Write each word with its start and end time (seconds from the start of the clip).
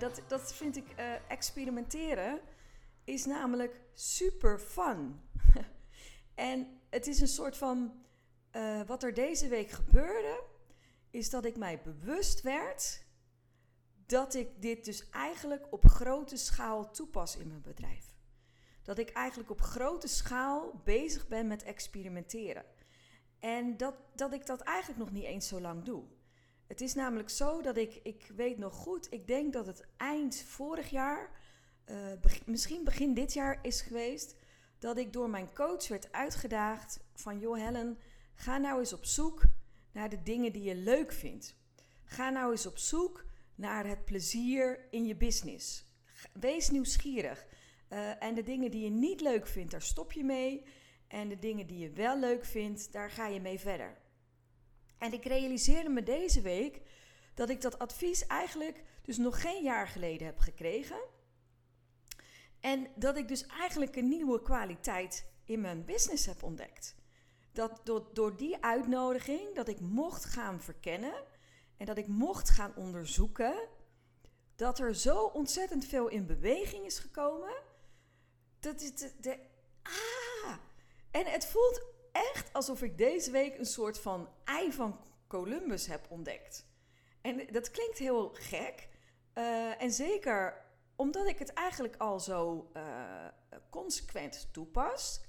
Dat, 0.00 0.22
dat 0.26 0.54
vind 0.54 0.76
ik 0.76 0.84
uh, 0.98 1.30
experimenteren 1.30 2.40
is 3.04 3.24
namelijk 3.24 3.80
super 3.94 4.58
fun. 4.58 5.20
en 6.34 6.80
het 6.90 7.06
is 7.06 7.20
een 7.20 7.28
soort 7.28 7.56
van 7.56 8.04
uh, 8.52 8.82
wat 8.86 9.02
er 9.02 9.14
deze 9.14 9.48
week 9.48 9.70
gebeurde, 9.70 10.42
is 11.10 11.30
dat 11.30 11.44
ik 11.44 11.56
mij 11.56 11.82
bewust 11.82 12.40
werd 12.40 13.04
dat 14.06 14.34
ik 14.34 14.62
dit 14.62 14.84
dus 14.84 15.08
eigenlijk 15.10 15.72
op 15.72 15.84
grote 15.84 16.36
schaal 16.36 16.90
toepas 16.90 17.36
in 17.36 17.48
mijn 17.48 17.62
bedrijf. 17.62 18.14
Dat 18.82 18.98
ik 18.98 19.10
eigenlijk 19.10 19.50
op 19.50 19.60
grote 19.60 20.08
schaal 20.08 20.80
bezig 20.84 21.28
ben 21.28 21.46
met 21.46 21.62
experimenteren. 21.62 22.64
En 23.38 23.76
dat, 23.76 23.94
dat 24.14 24.32
ik 24.32 24.46
dat 24.46 24.60
eigenlijk 24.60 24.98
nog 24.98 25.10
niet 25.10 25.24
eens 25.24 25.48
zo 25.48 25.60
lang 25.60 25.84
doe. 25.84 26.04
Het 26.70 26.80
is 26.80 26.94
namelijk 26.94 27.30
zo 27.30 27.62
dat 27.62 27.76
ik, 27.76 28.00
ik 28.02 28.30
weet 28.36 28.58
nog 28.58 28.74
goed, 28.74 29.12
ik 29.12 29.26
denk 29.26 29.52
dat 29.52 29.66
het 29.66 29.86
eind 29.96 30.42
vorig 30.42 30.90
jaar, 30.90 31.30
uh, 31.86 31.96
misschien 32.44 32.84
begin 32.84 33.14
dit 33.14 33.32
jaar 33.32 33.58
is 33.62 33.80
geweest, 33.80 34.36
dat 34.78 34.96
ik 34.96 35.12
door 35.12 35.30
mijn 35.30 35.54
coach 35.54 35.88
werd 35.88 36.12
uitgedaagd 36.12 37.00
van, 37.14 37.38
joh 37.38 37.56
Helen, 37.56 37.98
ga 38.34 38.58
nou 38.58 38.78
eens 38.78 38.92
op 38.92 39.04
zoek 39.04 39.42
naar 39.92 40.08
de 40.08 40.22
dingen 40.22 40.52
die 40.52 40.62
je 40.62 40.74
leuk 40.74 41.12
vindt. 41.12 41.56
Ga 42.04 42.30
nou 42.30 42.50
eens 42.50 42.66
op 42.66 42.78
zoek 42.78 43.24
naar 43.54 43.86
het 43.86 44.04
plezier 44.04 44.86
in 44.90 45.06
je 45.06 45.16
business. 45.16 45.84
Wees 46.32 46.70
nieuwsgierig. 46.70 47.46
Uh, 47.88 48.22
en 48.22 48.34
de 48.34 48.42
dingen 48.42 48.70
die 48.70 48.84
je 48.84 48.90
niet 48.90 49.20
leuk 49.20 49.46
vindt, 49.46 49.70
daar 49.70 49.82
stop 49.82 50.12
je 50.12 50.24
mee. 50.24 50.64
En 51.08 51.28
de 51.28 51.38
dingen 51.38 51.66
die 51.66 51.78
je 51.78 51.90
wel 51.90 52.18
leuk 52.18 52.44
vindt, 52.44 52.92
daar 52.92 53.10
ga 53.10 53.26
je 53.26 53.40
mee 53.40 53.60
verder. 53.60 53.99
En 55.00 55.12
ik 55.12 55.24
realiseerde 55.24 55.88
me 55.88 56.02
deze 56.02 56.40
week 56.40 56.80
dat 57.34 57.48
ik 57.48 57.60
dat 57.60 57.78
advies 57.78 58.26
eigenlijk 58.26 58.82
dus 59.02 59.16
nog 59.16 59.40
geen 59.40 59.62
jaar 59.62 59.88
geleden 59.88 60.26
heb 60.26 60.38
gekregen. 60.38 61.00
En 62.60 62.86
dat 62.94 63.16
ik 63.16 63.28
dus 63.28 63.46
eigenlijk 63.46 63.96
een 63.96 64.08
nieuwe 64.08 64.42
kwaliteit 64.42 65.24
in 65.44 65.60
mijn 65.60 65.84
business 65.84 66.26
heb 66.26 66.42
ontdekt. 66.42 66.94
Dat 67.52 67.80
door, 67.84 68.08
door 68.12 68.36
die 68.36 68.64
uitnodiging, 68.64 69.54
dat 69.54 69.68
ik 69.68 69.80
mocht 69.80 70.24
gaan 70.24 70.60
verkennen 70.60 71.24
en 71.76 71.86
dat 71.86 71.98
ik 71.98 72.06
mocht 72.06 72.50
gaan 72.50 72.72
onderzoeken, 72.76 73.68
dat 74.56 74.78
er 74.78 74.94
zo 74.94 75.22
ontzettend 75.22 75.84
veel 75.84 76.08
in 76.08 76.26
beweging 76.26 76.84
is 76.84 76.98
gekomen. 76.98 77.62
Dat 78.58 78.80
is 78.80 78.92
de, 79.20 79.38
ah! 79.82 80.56
En 81.10 81.26
het 81.26 81.46
voelt 81.46 81.82
echt 82.12 82.52
alsof 82.52 82.82
ik 82.82 82.98
deze 82.98 83.30
week 83.30 83.58
een 83.58 83.66
soort 83.66 83.98
van 83.98 84.28
ei 84.44 84.72
van 84.72 85.00
Columbus 85.26 85.86
heb 85.86 86.06
ontdekt. 86.08 86.66
En 87.20 87.46
dat 87.52 87.70
klinkt 87.70 87.98
heel 87.98 88.30
gek. 88.32 88.88
Uh, 89.34 89.82
en 89.82 89.92
zeker 89.92 90.68
omdat 90.96 91.26
ik 91.26 91.38
het 91.38 91.52
eigenlijk 91.52 91.96
al 91.96 92.20
zo 92.20 92.70
uh, 92.76 93.26
consequent 93.70 94.48
toepas. 94.52 95.20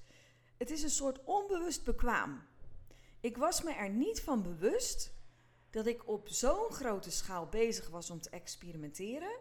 Het 0.57 0.72
is 0.72 0.83
een 0.83 0.89
soort 0.89 1.23
onbewust 1.23 1.83
bekwaam. 1.83 2.47
Ik 3.19 3.38
was 3.38 3.61
me 3.61 3.73
er 3.73 3.89
niet 3.89 4.22
van 4.22 4.44
bewust 4.44 5.13
dat 5.69 5.85
ik 5.85 6.07
op 6.07 6.28
zo'n 6.29 6.72
grote 6.72 7.11
schaal 7.11 7.47
bezig 7.47 7.89
was 7.89 8.09
om 8.09 8.22
te 8.22 8.29
experimenteren. 8.29 9.39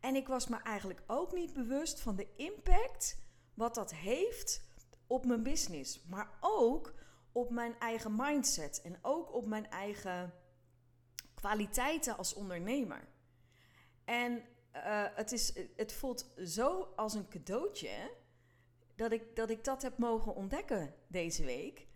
En 0.00 0.14
ik 0.14 0.28
was 0.28 0.46
me 0.46 0.56
eigenlijk 0.56 1.02
ook 1.06 1.32
niet 1.32 1.52
bewust 1.52 2.00
van 2.00 2.16
de 2.16 2.28
impact 2.36 3.18
wat 3.54 3.74
dat 3.74 3.94
heeft 3.94 4.64
op 5.06 5.24
mijn 5.24 5.42
business, 5.42 6.04
maar 6.04 6.30
ook 6.40 6.94
op 7.32 7.50
mijn 7.50 7.78
eigen 7.78 8.16
mindset 8.16 8.80
en 8.82 8.98
ook 9.02 9.34
op 9.34 9.46
mijn 9.46 9.70
eigen 9.70 10.34
kwaliteiten 11.34 12.16
als 12.16 12.34
ondernemer. 12.34 13.08
En 14.04 14.32
uh, 14.32 15.04
het, 15.14 15.32
is, 15.32 15.58
het 15.76 15.92
voelt 15.92 16.32
zo 16.44 16.92
als 16.96 17.14
een 17.14 17.28
cadeautje 17.28 18.10
dat 18.94 19.12
ik, 19.12 19.36
dat 19.36 19.50
ik 19.50 19.64
dat 19.64 19.82
heb 19.82 19.98
mogen 19.98 20.34
ontdekken 20.34 20.94
deze 21.08 21.44
week. 21.44 21.86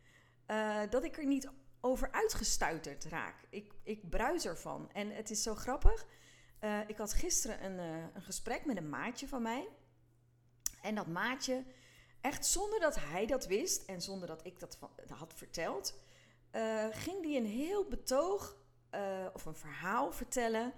Uh, 0.47 0.81
dat 0.91 1.05
ik 1.05 1.19
er 1.19 1.27
niet 1.27 1.51
over 1.81 2.13
uitgestuiterd 2.13 3.05
raak. 3.05 3.45
Ik, 3.51 3.73
ik 3.83 4.11
bruis 4.11 4.47
ervan. 4.47 4.93
En 4.93 5.11
het 5.11 5.31
is 5.31 5.43
zo 5.43 5.55
grappig. 5.55 6.07
Uh, 6.61 6.79
ik 6.87 6.97
had 6.97 7.13
gisteren 7.13 7.65
een, 7.65 7.79
een 8.15 8.23
gesprek 8.23 8.65
met 8.65 8.77
een 8.77 8.89
maatje 8.89 9.29
van 9.29 9.43
mij. 9.43 9.69
En 10.83 10.95
dat 10.95 11.07
maatje 11.07 11.65
Echt 12.21 12.47
zonder 12.47 12.81
dat 12.81 12.97
hij 13.01 13.27
dat 13.27 13.47
wist 13.47 13.83
en 13.83 14.03
zonder 14.03 14.29
dat 14.29 14.47
ik 14.47 14.61
dat 14.61 14.79
had 15.09 15.35
verteld, 15.35 15.95
uh, 16.53 16.87
ging 16.91 17.25
hij 17.25 17.37
een 17.37 17.47
heel 17.47 17.89
betoog 17.89 18.57
uh, 18.95 19.27
of 19.33 19.45
een 19.45 19.55
verhaal 19.55 20.13
vertellen 20.13 20.73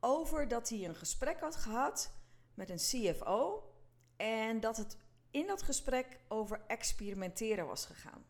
over 0.00 0.48
dat 0.48 0.68
hij 0.68 0.84
een 0.84 0.94
gesprek 0.94 1.40
had 1.40 1.56
gehad 1.56 2.12
met 2.54 2.70
een 2.70 2.76
CFO 2.76 3.70
en 4.16 4.60
dat 4.60 4.76
het 4.76 4.96
in 5.30 5.46
dat 5.46 5.62
gesprek 5.62 6.20
over 6.28 6.62
experimenteren 6.66 7.66
was 7.66 7.86
gegaan. 7.86 8.24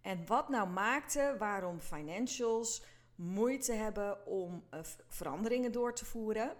En 0.00 0.26
wat 0.26 0.48
nou 0.48 0.68
maakte 0.68 1.36
waarom 1.38 1.80
financials 1.80 2.82
moeite 3.14 3.72
hebben 3.72 4.26
om 4.26 4.64
uh, 4.70 4.80
veranderingen 5.08 5.72
door 5.72 5.94
te 5.94 6.04
voeren 6.04 6.56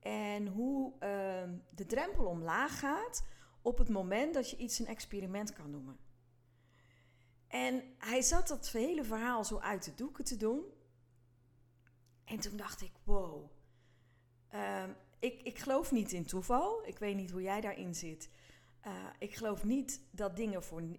en 0.00 0.46
hoe 0.46 0.92
ehm, 0.98 1.54
de 1.70 1.86
drempel 1.86 2.24
omlaag 2.24 2.78
gaat 2.78 3.24
op 3.64 3.78
het 3.78 3.88
moment 3.88 4.34
dat 4.34 4.50
je 4.50 4.56
iets 4.56 4.78
een 4.78 4.86
experiment 4.86 5.52
kan 5.52 5.70
noemen. 5.70 5.96
En 7.46 7.82
hij 7.98 8.22
zat 8.22 8.48
dat 8.48 8.70
hele 8.70 9.04
verhaal 9.04 9.44
zo 9.44 9.58
uit 9.58 9.84
de 9.84 9.94
doeken 9.94 10.24
te 10.24 10.36
doen. 10.36 10.64
En 12.24 12.40
toen 12.40 12.56
dacht 12.56 12.82
ik, 12.82 12.92
wow. 13.04 13.50
Uh, 14.54 14.84
ik, 15.18 15.42
ik 15.42 15.58
geloof 15.58 15.92
niet 15.92 16.12
in 16.12 16.24
toeval. 16.24 16.86
Ik 16.86 16.98
weet 16.98 17.16
niet 17.16 17.30
hoe 17.30 17.42
jij 17.42 17.60
daarin 17.60 17.94
zit. 17.94 18.28
Uh, 18.86 18.92
ik 19.18 19.34
geloof 19.34 19.64
niet 19.64 20.00
dat 20.10 20.36
dingen 20.36 20.62
voor. 20.62 20.82
Uh, 20.82 20.96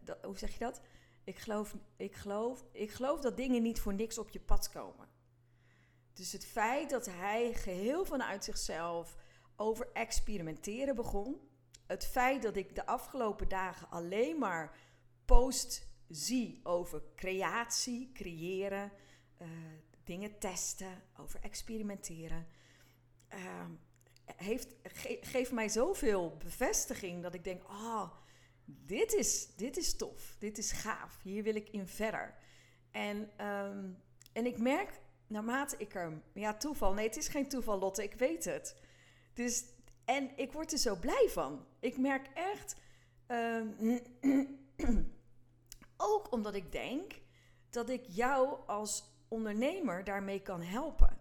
dat, 0.00 0.24
hoe 0.24 0.38
zeg 0.38 0.52
je 0.52 0.58
dat? 0.58 0.80
Ik 1.24 1.38
geloof, 1.38 1.76
ik, 1.96 2.14
geloof, 2.14 2.64
ik 2.72 2.90
geloof 2.90 3.20
dat 3.20 3.36
dingen 3.36 3.62
niet 3.62 3.80
voor 3.80 3.94
niks 3.94 4.18
op 4.18 4.30
je 4.30 4.40
pad 4.40 4.70
komen. 4.70 5.08
Dus 6.12 6.32
het 6.32 6.46
feit 6.46 6.90
dat 6.90 7.06
hij 7.06 7.54
geheel 7.54 8.04
vanuit 8.04 8.44
zichzelf 8.44 9.16
over 9.56 9.88
experimenteren 9.92 10.94
begon, 10.94 11.40
het 11.86 12.06
feit 12.06 12.42
dat 12.42 12.56
ik 12.56 12.74
de 12.74 12.86
afgelopen 12.86 13.48
dagen 13.48 13.90
alleen 13.90 14.38
maar 14.38 14.76
post 15.24 15.86
zie 16.08 16.60
over 16.62 17.02
creatie, 17.16 18.10
creëren, 18.12 18.92
uh, 19.42 19.48
dingen 20.04 20.38
testen, 20.38 21.02
over 21.16 21.40
experimenteren, 21.40 22.46
uh, 23.34 23.64
heeft, 24.36 24.68
ge 24.82 25.18
geeft 25.20 25.52
mij 25.52 25.68
zoveel 25.68 26.36
bevestiging 26.36 27.22
dat 27.22 27.34
ik 27.34 27.44
denk: 27.44 27.68
oh, 27.68 28.10
dit 28.64 29.12
is, 29.12 29.48
dit 29.56 29.76
is 29.76 29.96
tof, 29.96 30.36
dit 30.38 30.58
is 30.58 30.72
gaaf, 30.72 31.22
hier 31.22 31.42
wil 31.42 31.54
ik 31.54 31.68
in 31.68 31.86
verder. 31.86 32.34
En, 32.90 33.46
um, 33.46 34.02
en 34.32 34.46
ik 34.46 34.58
merk 34.58 35.00
naarmate 35.26 35.76
ik 35.78 35.94
er, 35.94 36.22
ja, 36.32 36.54
toeval, 36.54 36.94
nee, 36.94 37.06
het 37.06 37.16
is 37.16 37.28
geen 37.28 37.48
toeval, 37.48 37.78
Lotte, 37.78 38.02
ik 38.02 38.14
weet 38.14 38.44
het. 38.44 38.76
Dus 39.34 39.64
en 40.04 40.30
ik 40.36 40.52
word 40.52 40.72
er 40.72 40.78
zo 40.78 40.96
blij 40.96 41.28
van. 41.28 41.66
Ik 41.86 41.98
merk 41.98 42.26
echt, 42.34 42.76
uh, 43.28 43.98
ook 46.10 46.32
omdat 46.32 46.54
ik 46.54 46.72
denk 46.72 47.20
dat 47.70 47.88
ik 47.88 48.04
jou 48.08 48.66
als 48.66 49.04
ondernemer 49.28 50.04
daarmee 50.04 50.42
kan 50.42 50.62
helpen. 50.62 51.18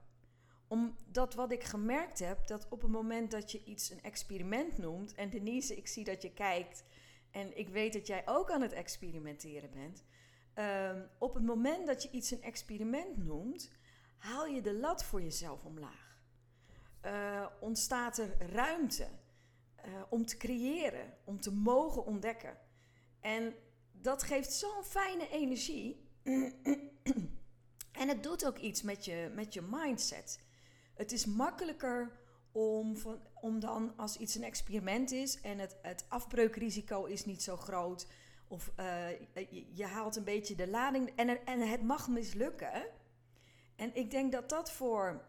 Omdat 0.68 1.34
wat 1.34 1.52
ik 1.52 1.64
gemerkt 1.64 2.20
heb, 2.20 2.48
dat 2.48 2.68
op 2.70 2.82
het 2.82 2.92
moment 2.92 3.32
dat 3.32 3.52
je 3.52 3.64
iets 3.64 3.90
een 3.90 4.02
experiment 4.02 4.78
noemt, 4.78 5.14
en 5.14 5.30
Denise, 5.30 5.76
ik 5.76 5.88
zie 5.88 6.04
dat 6.04 6.22
je 6.22 6.34
kijkt 6.34 6.84
en 7.32 7.58
ik 7.58 7.70
weet 7.70 7.94
dat 7.94 8.08
jij 8.08 8.22
ook 8.26 8.52
aan 8.52 8.62
het 8.62 8.74
experimenteren 8.74 9.72
bent. 9.72 10.04
Uh, 10.56 11.02
op 11.20 11.34
het 11.34 11.44
moment 11.44 11.88
dat 11.88 12.04
je 12.04 12.10
iets 12.12 12.32
een 12.32 12.44
experiment 12.44 13.18
noemt, 13.18 13.72
haal 14.18 14.46
je 14.46 14.62
de 14.62 14.74
lat 14.74 15.04
voor 15.04 15.22
jezelf 15.22 15.64
omlaag 15.66 16.06
uh, 17.06 17.46
ontstaat 17.60 18.18
er 18.18 18.52
ruimte 18.52 19.08
uh, 19.88 20.02
om 20.10 20.26
te 20.26 20.38
creëren, 20.38 21.14
om 21.24 21.40
te 21.40 21.52
mogen 21.52 22.06
ontdekken. 22.06 22.58
En 23.20 23.56
dat 23.92 24.24
geeft 24.24 24.54
zo'n 24.54 24.84
fijne 24.84 25.30
energie. 25.30 26.10
en 28.02 28.08
het 28.08 28.24
doet 28.24 28.46
ook 28.46 28.58
iets 28.58 28.82
met 28.82 29.06
je, 29.06 29.32
met 29.34 29.54
je 29.54 29.62
mindset. 29.62 30.44
Het 30.94 31.12
is 31.12 31.26
makkelijker 31.26 32.20
om, 32.52 32.98
van, 32.98 33.20
om 33.34 33.60
dan 33.60 33.94
als 33.98 34.18
iets 34.18 34.36
een 34.36 34.44
experiment 34.44 35.12
is 35.12 35.42
en 35.42 35.60
het, 35.60 35.78
het 35.82 36.06
afbreukrisico 36.08 37.06
is 37.06 37.26
niet 37.26 37.44
zo 37.44 37.58
groot. 37.58 38.08
Of 38.48 38.72
uh, 38.80 39.10
je, 39.74 39.86
haalt 39.86 40.16
een 40.16 40.24
beetje 40.24 40.56
de 40.56 40.68
lading 40.68 41.12
en, 41.16 41.46
en 41.46 41.60
het 41.60 41.84
mag 41.84 42.08
mislukken. 42.08 42.86
En 43.76 43.96
ik 43.96 44.12
denk 44.12 44.32
dat 44.32 44.50
dat 44.50 44.72
voor 44.72 45.26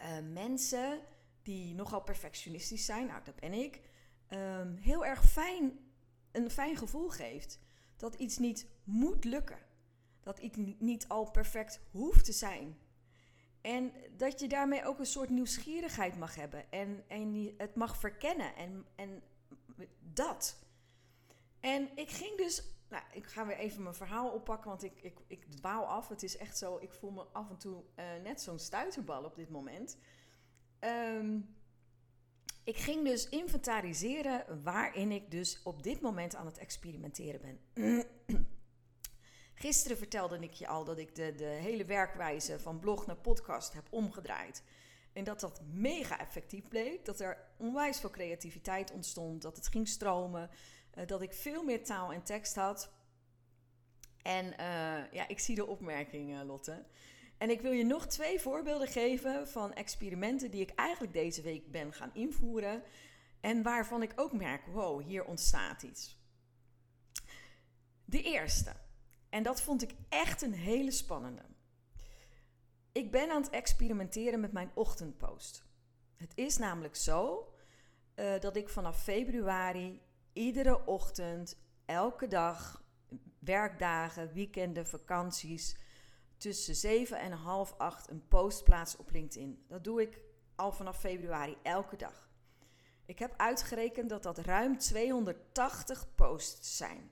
uh, 0.00 0.32
mensen 0.32 1.00
die 1.44 1.74
nogal 1.74 2.02
perfectionistisch 2.02 2.84
zijn, 2.84 3.06
nou 3.06 3.24
dat 3.24 3.36
ben 3.36 3.52
ik, 3.52 3.80
um, 4.28 4.76
heel 4.76 5.04
erg 5.04 5.24
fijn, 5.24 5.78
een 6.32 6.50
fijn 6.50 6.76
gevoel 6.76 7.08
geeft. 7.08 7.58
Dat 7.96 8.14
iets 8.14 8.38
niet 8.38 8.66
moet 8.84 9.24
lukken. 9.24 9.58
Dat 10.20 10.38
iets 10.38 10.58
niet 10.78 11.08
al 11.08 11.30
perfect 11.30 11.80
hoeft 11.90 12.24
te 12.24 12.32
zijn. 12.32 12.78
En 13.60 13.92
dat 14.16 14.40
je 14.40 14.48
daarmee 14.48 14.84
ook 14.84 14.98
een 14.98 15.06
soort 15.06 15.30
nieuwsgierigheid 15.30 16.18
mag 16.18 16.34
hebben. 16.34 16.70
En, 16.70 17.04
en 17.08 17.54
het 17.56 17.74
mag 17.74 17.96
verkennen. 17.96 18.56
En, 18.56 18.86
en 18.94 19.22
dat. 20.00 20.58
En 21.60 21.88
ik 21.94 22.10
ging 22.10 22.36
dus. 22.36 22.62
Nou, 22.88 23.02
ik 23.12 23.26
ga 23.26 23.46
weer 23.46 23.56
even 23.56 23.82
mijn 23.82 23.94
verhaal 23.94 24.30
oppakken, 24.30 24.68
want 24.68 24.82
ik, 24.82 25.02
ik, 25.02 25.18
ik 25.26 25.44
dwaal 25.44 25.86
af. 25.86 26.08
Het 26.08 26.22
is 26.22 26.36
echt 26.36 26.58
zo. 26.58 26.78
Ik 26.78 26.92
voel 26.92 27.10
me 27.10 27.22
af 27.22 27.50
en 27.50 27.58
toe 27.58 27.82
uh, 27.96 28.04
net 28.22 28.40
zo'n 28.40 28.58
stuiterbal 28.58 29.24
op 29.24 29.36
dit 29.36 29.50
moment. 29.50 29.98
Um, 30.84 31.56
ik 32.64 32.76
ging 32.76 33.04
dus 33.04 33.28
inventariseren 33.28 34.62
waarin 34.62 35.12
ik 35.12 35.30
dus 35.30 35.60
op 35.62 35.82
dit 35.82 36.00
moment 36.00 36.34
aan 36.34 36.46
het 36.46 36.58
experimenteren 36.58 37.40
ben. 37.40 38.06
Gisteren 39.54 39.96
vertelde 39.96 40.38
ik 40.38 40.52
je 40.52 40.66
al 40.66 40.84
dat 40.84 40.98
ik 40.98 41.14
de, 41.14 41.34
de 41.34 41.44
hele 41.44 41.84
werkwijze 41.84 42.60
van 42.60 42.78
blog 42.78 43.06
naar 43.06 43.16
podcast 43.16 43.72
heb 43.72 43.86
omgedraaid. 43.90 44.62
En 45.12 45.24
dat 45.24 45.40
dat 45.40 45.60
mega 45.72 46.18
effectief 46.18 46.68
bleek. 46.68 47.04
Dat 47.04 47.20
er 47.20 47.38
onwijs 47.56 48.00
veel 48.00 48.10
creativiteit 48.10 48.92
ontstond. 48.92 49.42
Dat 49.42 49.56
het 49.56 49.68
ging 49.68 49.88
stromen. 49.88 50.50
Uh, 50.98 51.06
dat 51.06 51.22
ik 51.22 51.32
veel 51.32 51.62
meer 51.62 51.84
taal 51.84 52.12
en 52.12 52.22
tekst 52.22 52.54
had. 52.54 52.92
En 54.22 54.46
uh, 54.46 55.12
ja, 55.12 55.28
ik 55.28 55.38
zie 55.38 55.54
de 55.54 55.66
opmerking, 55.66 56.42
Lotte. 56.42 56.84
En 57.38 57.50
ik 57.50 57.60
wil 57.60 57.72
je 57.72 57.84
nog 57.84 58.06
twee 58.06 58.40
voorbeelden 58.40 58.88
geven 58.88 59.48
van 59.48 59.74
experimenten 59.74 60.50
die 60.50 60.60
ik 60.60 60.70
eigenlijk 60.70 61.12
deze 61.12 61.42
week 61.42 61.70
ben 61.70 61.92
gaan 61.92 62.14
invoeren. 62.14 62.82
En 63.40 63.62
waarvan 63.62 64.02
ik 64.02 64.12
ook 64.16 64.32
merk: 64.32 64.66
wow, 64.66 65.02
hier 65.02 65.24
ontstaat 65.24 65.82
iets. 65.82 66.22
De 68.04 68.22
eerste. 68.22 68.72
En 69.28 69.42
dat 69.42 69.62
vond 69.62 69.82
ik 69.82 69.94
echt 70.08 70.42
een 70.42 70.54
hele 70.54 70.90
spannende. 70.90 71.42
Ik 72.92 73.10
ben 73.10 73.30
aan 73.30 73.42
het 73.42 73.50
experimenteren 73.50 74.40
met 74.40 74.52
mijn 74.52 74.70
ochtendpost. 74.74 75.64
Het 76.16 76.32
is 76.34 76.56
namelijk 76.56 76.96
zo 76.96 77.48
uh, 78.16 78.40
dat 78.40 78.56
ik 78.56 78.68
vanaf 78.68 79.02
februari 79.02 80.00
iedere 80.32 80.86
ochtend, 80.86 81.58
elke 81.84 82.26
dag, 82.26 82.84
werkdagen, 83.38 84.32
weekenden, 84.32 84.86
vakanties, 84.86 85.76
tussen 86.44 86.74
7 86.74 87.18
en 87.18 87.32
half 87.32 87.74
8 87.78 88.10
een 88.10 88.28
post 88.28 88.64
plaats 88.64 88.96
op 88.96 89.10
LinkedIn. 89.10 89.64
Dat 89.68 89.84
doe 89.84 90.02
ik 90.02 90.20
al 90.54 90.72
vanaf 90.72 90.98
februari 90.98 91.56
elke 91.62 91.96
dag. 91.96 92.30
Ik 93.06 93.18
heb 93.18 93.34
uitgerekend 93.36 94.08
dat 94.08 94.22
dat 94.22 94.38
ruim 94.38 94.78
280 94.78 96.14
posts 96.14 96.76
zijn. 96.76 97.10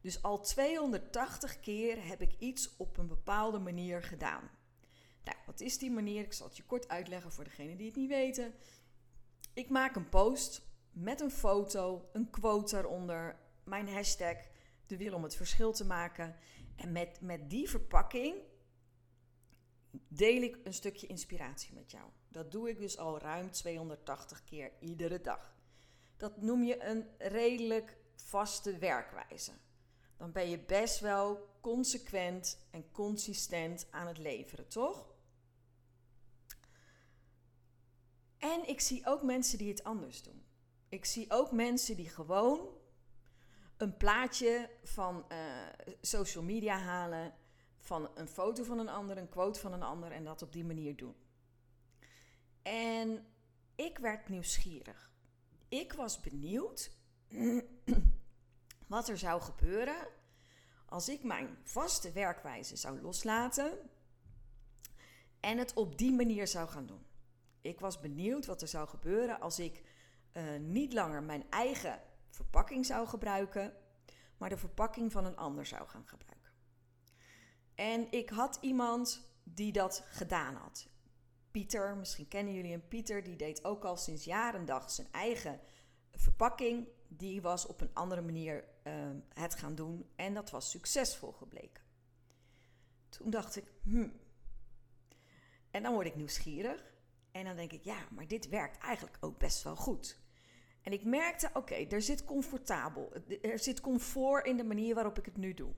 Dus 0.00 0.22
al 0.22 0.40
280 0.40 1.60
keer 1.60 2.06
heb 2.06 2.22
ik 2.22 2.34
iets 2.38 2.76
op 2.76 2.96
een 2.96 3.06
bepaalde 3.06 3.58
manier 3.58 4.02
gedaan. 4.02 4.50
Nou, 5.24 5.36
wat 5.46 5.60
is 5.60 5.78
die 5.78 5.90
manier? 5.90 6.22
Ik 6.22 6.32
zal 6.32 6.46
het 6.46 6.56
je 6.56 6.64
kort 6.64 6.88
uitleggen 6.88 7.32
voor 7.32 7.44
degenen 7.44 7.76
die 7.76 7.86
het 7.86 7.96
niet 7.96 8.08
weten. 8.08 8.54
Ik 9.54 9.68
maak 9.70 9.96
een 9.96 10.08
post 10.08 10.62
met 10.90 11.20
een 11.20 11.30
foto, 11.30 12.08
een 12.12 12.30
quote 12.30 12.74
daaronder, 12.74 13.36
mijn 13.64 13.88
hashtag, 13.88 14.36
de 14.86 14.96
wil 14.96 15.14
om 15.14 15.22
het 15.22 15.36
verschil 15.36 15.72
te 15.72 15.84
maken. 15.84 16.36
En 16.76 16.92
met, 16.92 17.20
met 17.20 17.50
die 17.50 17.68
verpakking 17.68 18.34
deel 20.08 20.42
ik 20.42 20.58
een 20.64 20.74
stukje 20.74 21.06
inspiratie 21.06 21.74
met 21.74 21.90
jou. 21.90 22.10
Dat 22.28 22.52
doe 22.52 22.68
ik 22.68 22.78
dus 22.78 22.98
al 22.98 23.18
ruim 23.18 23.50
280 23.50 24.44
keer 24.44 24.72
iedere 24.80 25.20
dag. 25.20 25.54
Dat 26.16 26.42
noem 26.42 26.62
je 26.62 26.84
een 26.84 27.06
redelijk 27.18 27.96
vaste 28.14 28.78
werkwijze 28.78 29.52
dan 30.16 30.32
ben 30.32 30.50
je 30.50 30.58
best 30.58 31.00
wel 31.00 31.48
consequent 31.60 32.58
en 32.70 32.90
consistent 32.90 33.86
aan 33.90 34.06
het 34.06 34.18
leveren, 34.18 34.68
toch? 34.68 35.14
En 38.38 38.68
ik 38.68 38.80
zie 38.80 39.06
ook 39.06 39.22
mensen 39.22 39.58
die 39.58 39.68
het 39.68 39.84
anders 39.84 40.22
doen. 40.22 40.44
Ik 40.88 41.04
zie 41.04 41.30
ook 41.30 41.52
mensen 41.52 41.96
die 41.96 42.08
gewoon 42.08 42.68
een 43.76 43.96
plaatje 43.96 44.70
van 44.82 45.24
uh, 45.32 45.38
social 46.00 46.44
media 46.44 46.78
halen, 46.78 47.34
van 47.78 48.10
een 48.14 48.28
foto 48.28 48.64
van 48.64 48.78
een 48.78 48.88
ander, 48.88 49.18
een 49.18 49.28
quote 49.28 49.60
van 49.60 49.72
een 49.72 49.82
ander 49.82 50.12
en 50.12 50.24
dat 50.24 50.42
op 50.42 50.52
die 50.52 50.64
manier 50.64 50.96
doen. 50.96 51.14
En 52.62 53.26
ik 53.74 53.98
werd 53.98 54.28
nieuwsgierig. 54.28 55.10
Ik 55.68 55.92
was 55.92 56.20
benieuwd 56.20 56.90
wat 58.86 59.08
er 59.08 59.18
zou 59.18 59.40
gebeuren 59.40 60.08
als 60.86 61.08
ik 61.08 61.22
mijn 61.22 61.58
vaste 61.62 62.12
werkwijze 62.12 62.76
zou 62.76 63.00
loslaten 63.00 63.78
en 65.40 65.58
het 65.58 65.74
op 65.74 65.98
die 65.98 66.12
manier 66.12 66.46
zou 66.46 66.68
gaan 66.68 66.86
doen. 66.86 67.06
Ik 67.60 67.80
was 67.80 68.00
benieuwd 68.00 68.46
wat 68.46 68.62
er 68.62 68.68
zou 68.68 68.88
gebeuren 68.88 69.40
als 69.40 69.58
ik 69.58 69.82
uh, 70.32 70.42
niet 70.60 70.92
langer 70.92 71.22
mijn 71.22 71.50
eigen 71.50 72.00
verpakking 72.36 72.86
zou 72.86 73.06
gebruiken, 73.06 73.72
maar 74.36 74.48
de 74.48 74.56
verpakking 74.56 75.12
van 75.12 75.24
een 75.24 75.36
ander 75.36 75.66
zou 75.66 75.88
gaan 75.88 76.06
gebruiken. 76.06 76.52
En 77.74 78.12
ik 78.12 78.30
had 78.30 78.58
iemand 78.60 79.28
die 79.42 79.72
dat 79.72 80.04
gedaan 80.06 80.54
had. 80.54 80.88
Pieter, 81.50 81.96
misschien 81.96 82.28
kennen 82.28 82.54
jullie 82.54 82.72
een 82.72 82.88
Pieter, 82.88 83.24
die 83.24 83.36
deed 83.36 83.64
ook 83.64 83.84
al 83.84 83.96
sinds 83.96 84.24
jaren 84.24 84.64
dag 84.64 84.90
zijn 84.90 85.08
eigen 85.10 85.60
verpakking 86.12 86.88
die 87.08 87.42
was 87.42 87.66
op 87.66 87.80
een 87.80 87.94
andere 87.94 88.22
manier 88.22 88.64
uh, 88.84 88.92
het 89.34 89.54
gaan 89.54 89.74
doen 89.74 90.06
en 90.16 90.34
dat 90.34 90.50
was 90.50 90.70
succesvol 90.70 91.32
gebleken. 91.32 91.82
Toen 93.08 93.30
dacht 93.30 93.56
ik, 93.56 93.72
hmm. 93.82 94.12
En 95.70 95.82
dan 95.82 95.92
word 95.92 96.06
ik 96.06 96.16
nieuwsgierig 96.16 96.84
en 97.30 97.44
dan 97.44 97.56
denk 97.56 97.72
ik, 97.72 97.82
ja, 97.84 98.08
maar 98.10 98.26
dit 98.26 98.48
werkt 98.48 98.78
eigenlijk 98.78 99.16
ook 99.20 99.38
best 99.38 99.62
wel 99.62 99.76
goed. 99.76 100.18
En 100.86 100.92
ik 100.92 101.04
merkte, 101.04 101.50
oké, 101.52 101.74
er 101.74 102.02
zit 102.02 102.24
comfortabel, 102.24 103.12
er 103.42 103.58
zit 103.58 103.80
comfort 103.80 104.46
in 104.46 104.56
de 104.56 104.64
manier 104.64 104.94
waarop 104.94 105.18
ik 105.18 105.24
het 105.24 105.36
nu 105.36 105.54
doe. 105.54 105.72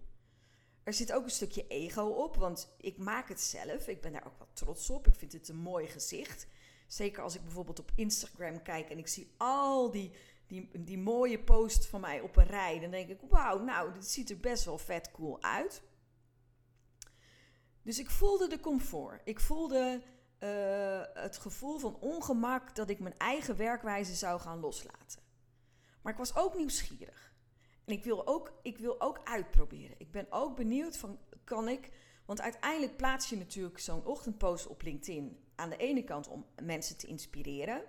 Er 0.83 0.93
zit 0.93 1.13
ook 1.13 1.25
een 1.25 1.31
stukje 1.31 1.67
ego 1.67 2.03
op, 2.03 2.37
want 2.37 2.75
ik 2.81 2.99
maak 2.99 3.29
het 3.29 3.41
zelf. 3.41 3.89
Ik 3.89 4.01
ben 4.01 4.13
daar 4.13 4.27
ook 4.27 4.39
wel 4.39 4.49
trots 4.53 4.91
op. 4.91 5.07
Ik 5.07 5.15
vind 5.15 5.33
het 5.33 5.49
een 5.49 5.57
mooi 5.57 5.87
gezicht. 5.87 6.47
Zeker 6.87 7.23
als 7.23 7.35
ik 7.35 7.43
bijvoorbeeld 7.43 7.79
op 7.79 7.93
Instagram 7.95 8.63
kijk 8.63 8.91
en 8.91 8.99
ik 8.99 9.09
zie 9.09 9.35
al 9.37 9.91
die 9.91 10.11
die, 10.49 10.69
die 10.85 10.99
mooie 10.99 11.39
post 11.39 11.87
van 11.87 12.01
mij 12.01 12.21
op 12.21 12.37
een 12.37 12.47
rij. 12.47 12.79
Dan 12.79 12.91
denk 12.91 13.09
ik, 13.09 13.21
wauw, 13.29 13.63
nou, 13.63 13.93
dit 13.93 14.07
ziet 14.07 14.31
er 14.31 14.41
best 14.41 14.65
wel 14.65 14.79
vet 14.79 15.11
cool 15.11 15.43
uit. 15.43 15.83
Dus 17.83 17.99
ik 17.99 18.11
voelde 18.11 18.49
de 18.49 18.61
comfort. 18.61 19.21
Ik 19.25 19.41
voelde 19.41 20.03
uh, 20.41 21.03
het 21.15 21.37
gevoel 21.37 21.79
van 21.79 21.97
ongemak 22.01 22.75
dat 22.75 22.91
ik 22.91 22.99
mijn 22.99 23.19
eigen 23.19 23.57
werkwijze 23.57 24.15
zou 24.15 24.41
gaan 24.41 24.61
loslaten. 24.61 25.23
Maar 26.03 26.13
ik 26.13 26.19
was 26.19 26.37
ook 26.37 26.57
nieuwsgierig. 26.57 27.33
En 27.85 27.93
ik 27.93 28.05
wil 28.05 28.27
ook, 28.27 28.53
ik 28.63 28.79
wil 28.79 29.01
ook 29.01 29.21
uitproberen. 29.25 29.95
Ik 29.99 30.11
ben 30.11 30.27
ook 30.31 30.57
benieuwd 30.57 30.97
van, 30.97 31.19
kan 31.45 31.69
ik... 31.69 31.91
Want 32.25 32.41
uiteindelijk 32.41 32.97
plaats 32.97 33.29
je 33.29 33.37
natuurlijk 33.37 33.79
zo'n 33.79 34.05
ochtendpost 34.05 34.67
op 34.67 34.83
LinkedIn 34.83 35.45
aan 35.55 35.71
de 35.71 35.77
ene 35.77 36.05
kant 36.05 36.29
om 36.29 36.47
mensen 36.63 36.97
te 36.97 37.07
inspireren. 37.07 37.83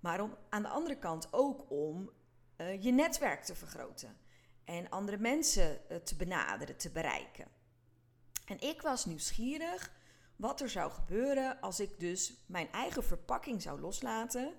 Maar 0.00 0.20
om, 0.20 0.36
aan 0.48 0.62
de 0.62 0.68
andere 0.68 0.98
kant 0.98 1.28
ook 1.30 1.70
om 1.70 2.10
uh, 2.56 2.82
je 2.82 2.90
netwerk 2.90 3.42
te 3.42 3.54
vergroten. 3.54 4.16
En 4.64 4.88
andere 4.88 5.18
mensen 5.18 5.80
uh, 5.90 5.96
te 5.96 6.16
benaderen, 6.16 6.76
te 6.76 6.90
bereiken. 6.90 7.46
En 8.44 8.60
ik 8.60 8.82
was 8.82 9.04
nieuwsgierig 9.04 9.92
wat 10.42 10.60
er 10.60 10.68
zou 10.68 10.90
gebeuren 10.90 11.60
als 11.60 11.80
ik 11.80 12.00
dus 12.00 12.44
mijn 12.46 12.72
eigen 12.72 13.04
verpakking 13.04 13.62
zou 13.62 13.80
loslaten. 13.80 14.54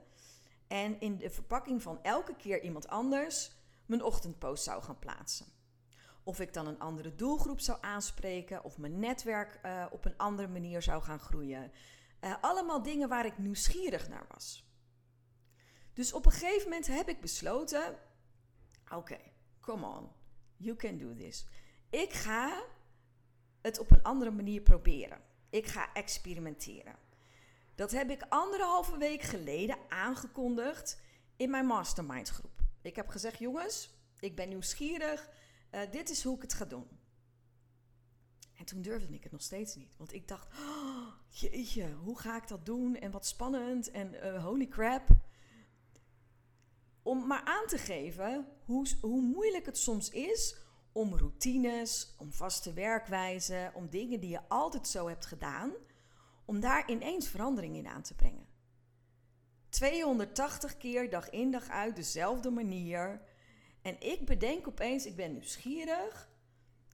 En 0.68 1.00
in 1.00 1.18
de 1.18 1.30
verpakking 1.30 1.82
van 1.82 2.04
elke 2.04 2.36
keer 2.36 2.62
iemand 2.62 2.88
anders 2.88 3.52
mijn 3.86 4.04
ochtendpost 4.04 4.64
zou 4.64 4.84
gaan 4.84 5.00
plaatsen. 5.00 5.46
Of 6.24 6.40
ik 6.40 6.54
dan 6.54 6.68
een 6.68 6.80
andere 6.80 7.16
doelgroep 7.16 7.60
zou 7.60 7.78
aanspreken, 7.82 8.64
of 8.64 8.78
mijn 8.78 9.00
netwerk 9.00 9.60
uh, 9.66 9.86
op 9.92 10.06
een 10.06 10.18
andere 10.18 10.48
manier 10.48 10.82
zou 10.82 11.04
gaan 11.04 11.20
groeien. 11.20 11.72
Uh, 12.22 12.36
allemaal 12.42 12.82
dingen 12.82 13.10
waar 13.10 13.26
ik 13.26 13.38
nieuwsgierig 13.38 14.10
naar 14.10 14.26
was. 14.34 14.72
Dus 15.94 16.14
op 16.14 16.26
een 16.26 16.32
gegeven 16.32 16.64
moment 16.64 16.88
heb 16.88 17.10
ik 17.10 17.22
besloten: 17.22 17.98
oké, 18.92 19.20
come 19.62 19.86
on, 19.86 20.10
you 20.58 20.76
can 20.76 20.98
do 20.98 21.14
this. 21.14 21.48
Ik 21.90 22.14
ga 22.14 22.64
het 23.62 23.80
op 23.80 23.92
een 23.92 24.04
andere 24.04 24.32
manier 24.32 24.62
proberen. 24.62 25.32
Ik 25.54 25.68
ga 25.68 25.94
experimenteren. 25.94 26.96
Dat 27.76 27.92
heb 27.92 28.10
ik 28.10 28.26
anderhalve 28.30 28.98
week 28.98 29.22
geleden 29.22 29.78
aangekondigd 29.90 31.02
in 31.36 31.50
mijn 31.50 31.66
mastermind 31.66 32.30
groep. 32.30 32.62
Ik 32.82 32.96
heb 32.96 33.08
gezegd, 33.08 33.40
jongens, 33.40 33.94
ik 34.20 34.36
ben 34.36 34.50
nieuwsgierig. 34.50 35.30
Uh, 35.72 35.82
dit 35.92 36.10
is 36.10 36.24
hoe 36.24 36.36
ik 36.36 36.42
het 36.42 36.54
ga 36.54 36.66
doen. 36.66 36.88
En 38.58 38.66
toen 38.66 38.82
durfde 38.82 39.14
ik 39.14 39.24
het 39.24 39.32
nog 39.32 39.42
steeds 39.42 39.76
niet. 39.76 39.98
Want 39.98 40.14
ik 40.14 40.28
dacht, 40.28 40.48
oh, 40.60 41.08
jeetje, 41.30 41.94
hoe 41.94 42.20
ga 42.20 42.38
ik 42.38 42.48
dat 42.48 42.66
doen? 42.66 42.96
En 42.96 43.12
wat 43.12 43.26
spannend. 43.26 43.92
En 43.92 44.14
uh, 44.14 44.44
holy 44.44 44.68
crap. 44.68 45.08
Om 47.02 47.28
maar 47.28 47.44
aan 47.44 47.68
te 47.68 47.78
geven 47.78 48.48
hoe, 48.66 48.88
hoe 49.02 49.22
moeilijk 49.22 49.66
het 49.66 49.78
soms 49.78 50.10
is 50.10 50.58
om 50.94 51.18
routines, 51.18 52.16
om 52.18 52.32
vaste 52.32 52.74
werkwijzen, 52.74 53.74
om 53.74 53.90
dingen 53.90 54.20
die 54.20 54.30
je 54.30 54.48
altijd 54.48 54.88
zo 54.88 55.08
hebt 55.08 55.26
gedaan, 55.26 55.72
om 56.46 56.60
daar 56.60 56.90
ineens 56.90 57.28
verandering 57.28 57.76
in 57.76 57.88
aan 57.88 58.02
te 58.02 58.16
brengen. 58.16 58.48
280 59.70 60.78
keer 60.78 61.10
dag 61.10 61.30
in 61.30 61.52
dag 61.52 61.70
uit 61.70 61.96
dezelfde 61.96 62.50
manier. 62.50 63.22
En 63.82 64.02
ik 64.02 64.26
bedenk 64.26 64.68
opeens, 64.68 65.06
ik 65.06 65.16
ben 65.16 65.32
nieuwsgierig. 65.32 66.30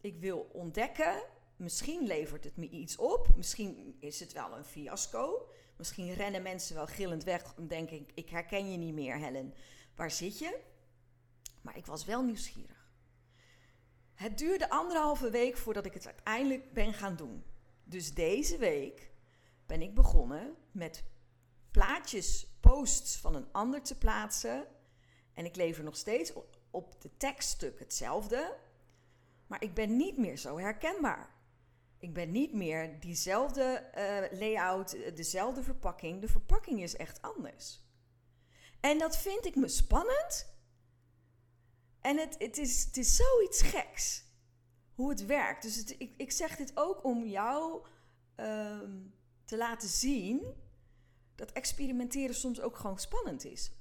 Ik 0.01 0.19
wil 0.19 0.49
ontdekken. 0.53 1.23
Misschien 1.55 2.05
levert 2.05 2.43
het 2.43 2.57
me 2.57 2.69
iets 2.69 2.97
op. 2.97 3.35
Misschien 3.35 3.97
is 3.99 4.19
het 4.19 4.33
wel 4.33 4.57
een 4.57 4.65
fiasco. 4.65 5.49
Misschien 5.77 6.13
rennen 6.13 6.41
mensen 6.41 6.75
wel 6.75 6.87
gillend 6.87 7.23
weg 7.23 7.53
en 7.57 7.67
denken: 7.67 8.07
Ik 8.13 8.29
herken 8.29 8.71
je 8.71 8.77
niet 8.77 8.93
meer, 8.93 9.17
Helen. 9.17 9.53
Waar 9.95 10.11
zit 10.11 10.39
je? 10.39 10.59
Maar 11.61 11.77
ik 11.77 11.85
was 11.85 12.05
wel 12.05 12.23
nieuwsgierig. 12.23 12.78
Het 14.19 14.37
duurde 14.37 14.69
anderhalve 14.69 15.29
week 15.29 15.57
voordat 15.57 15.85
ik 15.85 15.93
het 15.93 16.05
uiteindelijk 16.05 16.73
ben 16.73 16.93
gaan 16.93 17.15
doen. 17.15 17.43
Dus 17.83 18.13
deze 18.13 18.57
week 18.57 19.11
ben 19.65 19.81
ik 19.81 19.95
begonnen 19.95 20.55
met 20.71 21.03
plaatjes, 21.71 22.47
posts 22.59 23.17
van 23.17 23.35
een 23.35 23.47
ander 23.51 23.81
te 23.81 23.97
plaatsen. 23.97 24.67
En 25.33 25.45
ik 25.45 25.55
lever 25.55 25.83
nog 25.83 25.97
steeds 25.97 26.33
op 26.71 27.01
de 27.01 27.17
tekststuk 27.17 27.79
hetzelfde. 27.79 28.57
Maar 29.47 29.63
ik 29.63 29.73
ben 29.73 29.97
niet 29.97 30.17
meer 30.17 30.37
zo 30.37 30.57
herkenbaar. 30.57 31.35
Ik 31.99 32.13
ben 32.13 32.31
niet 32.31 32.53
meer 32.53 32.99
diezelfde 32.99 33.89
uh, 33.97 34.39
layout, 34.39 34.93
eh, 34.93 35.15
dezelfde 35.15 35.63
verpakking. 35.63 36.21
De 36.21 36.27
verpakking 36.27 36.81
is 36.81 36.95
echt 36.95 37.21
anders. 37.21 37.83
En 38.79 38.97
dat 38.97 39.17
vind 39.17 39.45
ik 39.45 39.55
me 39.55 39.67
spannend. 39.67 40.58
En 42.01 42.17
het, 42.17 42.35
het, 42.37 42.57
is, 42.57 42.83
het 42.83 42.97
is 42.97 43.15
zoiets 43.15 43.61
geks 43.61 44.23
hoe 44.93 45.09
het 45.09 45.25
werkt. 45.25 45.61
Dus 45.61 45.83
ik, 45.83 46.13
ik 46.17 46.31
zeg 46.31 46.55
dit 46.55 46.71
ook 46.75 47.03
om 47.03 47.25
jou 47.25 47.85
ehm, 48.35 48.97
te 49.43 49.57
laten 49.57 49.89
zien 49.89 50.53
dat 51.35 51.51
experimenteren 51.51 52.35
soms 52.35 52.61
ook 52.61 52.77
gewoon 52.77 52.99
spannend 52.99 53.45
is. 53.45 53.71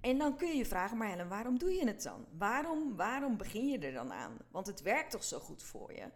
En 0.00 0.18
dan 0.18 0.36
kun 0.36 0.48
je 0.48 0.56
je 0.56 0.66
vragen, 0.66 0.96
maar 0.96 1.08
Helen, 1.08 1.28
waarom 1.28 1.58
doe 1.58 1.70
je 1.70 1.86
het 1.86 2.02
dan? 2.02 2.26
Waarom, 2.38 2.96
waarom 2.96 3.36
begin 3.36 3.68
je 3.68 3.78
er 3.78 3.92
dan 3.92 4.12
aan? 4.12 4.38
Want 4.50 4.66
het 4.66 4.82
werkt 4.82 5.10
toch 5.10 5.24
zo 5.24 5.38
goed 5.38 5.62
voor 5.62 5.92
je? 5.92 6.10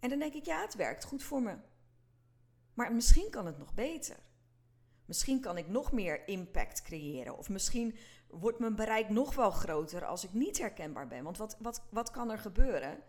En 0.00 0.08
dan 0.08 0.18
denk 0.18 0.34
ik, 0.34 0.44
ja, 0.44 0.60
het 0.60 0.74
werkt 0.74 1.04
goed 1.04 1.22
voor 1.22 1.42
me. 1.42 1.56
Maar 2.74 2.92
misschien 2.92 3.30
kan 3.30 3.46
het 3.46 3.58
nog 3.58 3.74
beter. 3.74 4.16
Misschien 5.04 5.40
kan 5.40 5.56
ik 5.56 5.68
nog 5.68 5.92
meer 5.92 6.28
impact 6.28 6.82
creëren. 6.82 7.38
Of 7.38 7.48
misschien 7.48 7.96
wordt 8.30 8.58
mijn 8.58 8.74
bereik 8.74 9.08
nog 9.08 9.34
wel 9.34 9.50
groter 9.50 10.04
als 10.04 10.24
ik 10.24 10.32
niet 10.32 10.58
herkenbaar 10.58 11.06
ben. 11.06 11.24
Want 11.24 11.36
wat, 11.36 11.56
wat, 11.60 11.82
wat 11.90 12.10
kan 12.10 12.30
er 12.30 12.38
gebeuren? 12.38 13.02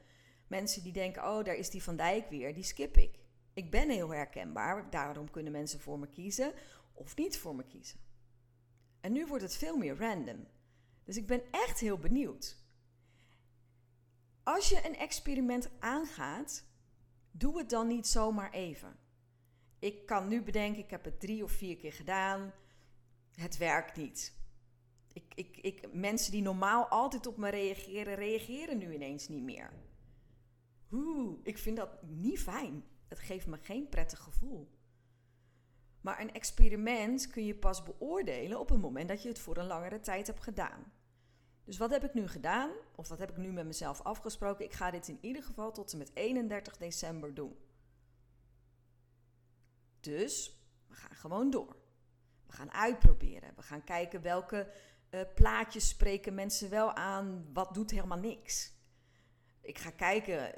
Mensen 0.48 0.84
die 0.84 0.94
denken, 0.94 1.24
oh, 1.24 1.44
daar 1.44 1.56
is 1.56 1.70
die 1.70 1.84
Van 1.84 1.96
Dijk 1.96 2.30
weer, 2.30 2.54
die 2.54 2.64
skip 2.64 2.98
ik. 2.98 3.20
Ik 3.54 3.72
ben 3.72 3.90
heel 3.90 4.10
herkenbaar, 4.10 4.90
daarom 4.90 5.32
kunnen 5.32 5.52
mensen 5.52 5.80
voor 5.80 6.00
me 6.00 6.08
kiezen 6.08 6.54
of 6.94 7.16
niet 7.16 7.38
voor 7.38 7.56
me 7.56 7.64
kiezen. 7.64 8.00
En 9.02 9.12
nu 9.12 9.26
wordt 9.26 9.44
het 9.44 9.56
veel 9.56 9.78
meer 9.78 9.98
random. 9.98 10.48
Dus 11.04 11.18
ik 11.18 11.28
ben 11.28 11.42
echt 11.52 11.80
heel 11.80 11.98
benieuwd. 11.98 12.58
Als 14.44 14.70
je 14.70 14.86
een 14.86 14.96
experiment 14.98 15.70
aangaat, 15.80 16.66
doe 17.32 17.58
het 17.58 17.70
dan 17.70 17.88
niet 17.88 18.08
zomaar 18.08 18.52
even. 18.52 18.98
Ik 19.80 20.06
kan 20.06 20.28
nu 20.28 20.42
bedenken, 20.42 20.84
ik 20.84 20.90
heb 20.90 21.04
het 21.04 21.20
drie 21.20 21.44
of 21.44 21.52
vier 21.52 21.78
keer 21.78 21.94
gedaan. 21.94 22.54
Het 23.36 23.58
werkt 23.58 23.96
niet. 23.96 24.39
Ik, 25.14 25.34
ik, 25.36 25.58
ik, 25.58 25.94
mensen 25.94 26.32
die 26.32 26.42
normaal 26.42 26.88
altijd 26.88 27.28
op 27.28 27.38
me 27.38 27.50
reageren, 27.50 28.16
reageren 28.16 28.78
nu 28.78 28.94
ineens 28.94 29.28
niet 29.28 29.44
meer. 29.44 29.74
Oeh, 30.92 31.40
ik 31.44 31.58
vind 31.58 31.78
dat 31.78 32.04
niet 32.04 32.40
fijn. 32.40 32.84
Het 33.08 33.20
geeft 33.20 33.48
me 33.48 33.58
geen 33.58 33.90
prettig 33.90 34.20
gevoel. 34.20 34.70
Maar 36.02 36.22
een 36.22 36.34
experiment 36.34 37.28
kun 37.28 37.46
je 37.46 37.56
pas 37.56 37.84
beoordelen 37.84 38.60
op 38.60 38.70
het 38.70 38.82
moment 38.82 39.10
dat 39.10 39.22
je 39.22 39.30
het 39.30 39.40
voor 39.40 39.58
een 39.58 39.68
langere 39.68 40.00
tijd 40.00 40.28
hebt 40.28 40.44
gedaan. 40.44 40.92
Dus 41.64 41.78
wat 41.78 41.90
heb 41.90 42.04
ik 42.04 42.14
nu 42.14 42.28
gedaan? 42.28 42.72
Of 42.96 43.08
wat 43.08 43.20
heb 43.20 43.30
ik 43.30 43.38
nu 43.38 43.52
met 43.52 43.66
mezelf 43.66 44.02
afgesproken? 44.02 44.66
Ik 44.66 44.74
ga 44.74 44.92
dit 44.92 45.08
in 45.08 45.18
ieder 45.22 45.44
geval 45.44 45.72
tot 45.72 45.92
en 45.92 45.98
met 45.98 46.12
31 46.14 46.78
december 46.78 47.34
doen. 47.34 47.58
Dus 50.00 50.64
we 50.88 50.96
gaan 50.96 51.16
gewoon 51.16 51.50
door. 51.50 51.76
We 52.46 52.54
gaan 52.54 52.72
uitproberen. 52.72 53.54
We 53.56 53.62
gaan 53.62 53.84
kijken 53.84 54.22
welke 54.22 54.72
uh, 55.12 55.22
plaatjes 55.36 55.88
spreken 55.88 56.34
mensen 56.34 56.70
wel 56.70 56.94
aan. 56.94 57.50
Wat 57.54 57.74
doet 57.74 57.92
helemaal 57.92 58.20
niks. 58.20 58.72
Ik 59.62 59.78
ga 59.78 59.90
kijken, 59.90 60.54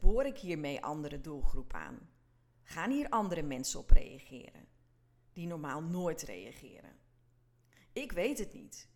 boor 0.00 0.24
ik 0.24 0.38
hiermee 0.38 0.82
andere 0.84 1.20
doelgroep 1.20 1.72
aan? 1.72 2.10
Gaan 2.62 2.90
hier 2.90 3.08
andere 3.08 3.42
mensen 3.42 3.80
op 3.80 3.90
reageren? 3.90 4.68
Die 5.32 5.46
normaal 5.46 5.82
nooit 5.82 6.22
reageren. 6.22 6.96
Ik 7.92 8.12
weet 8.12 8.38
het 8.38 8.52
niet. 8.52 8.88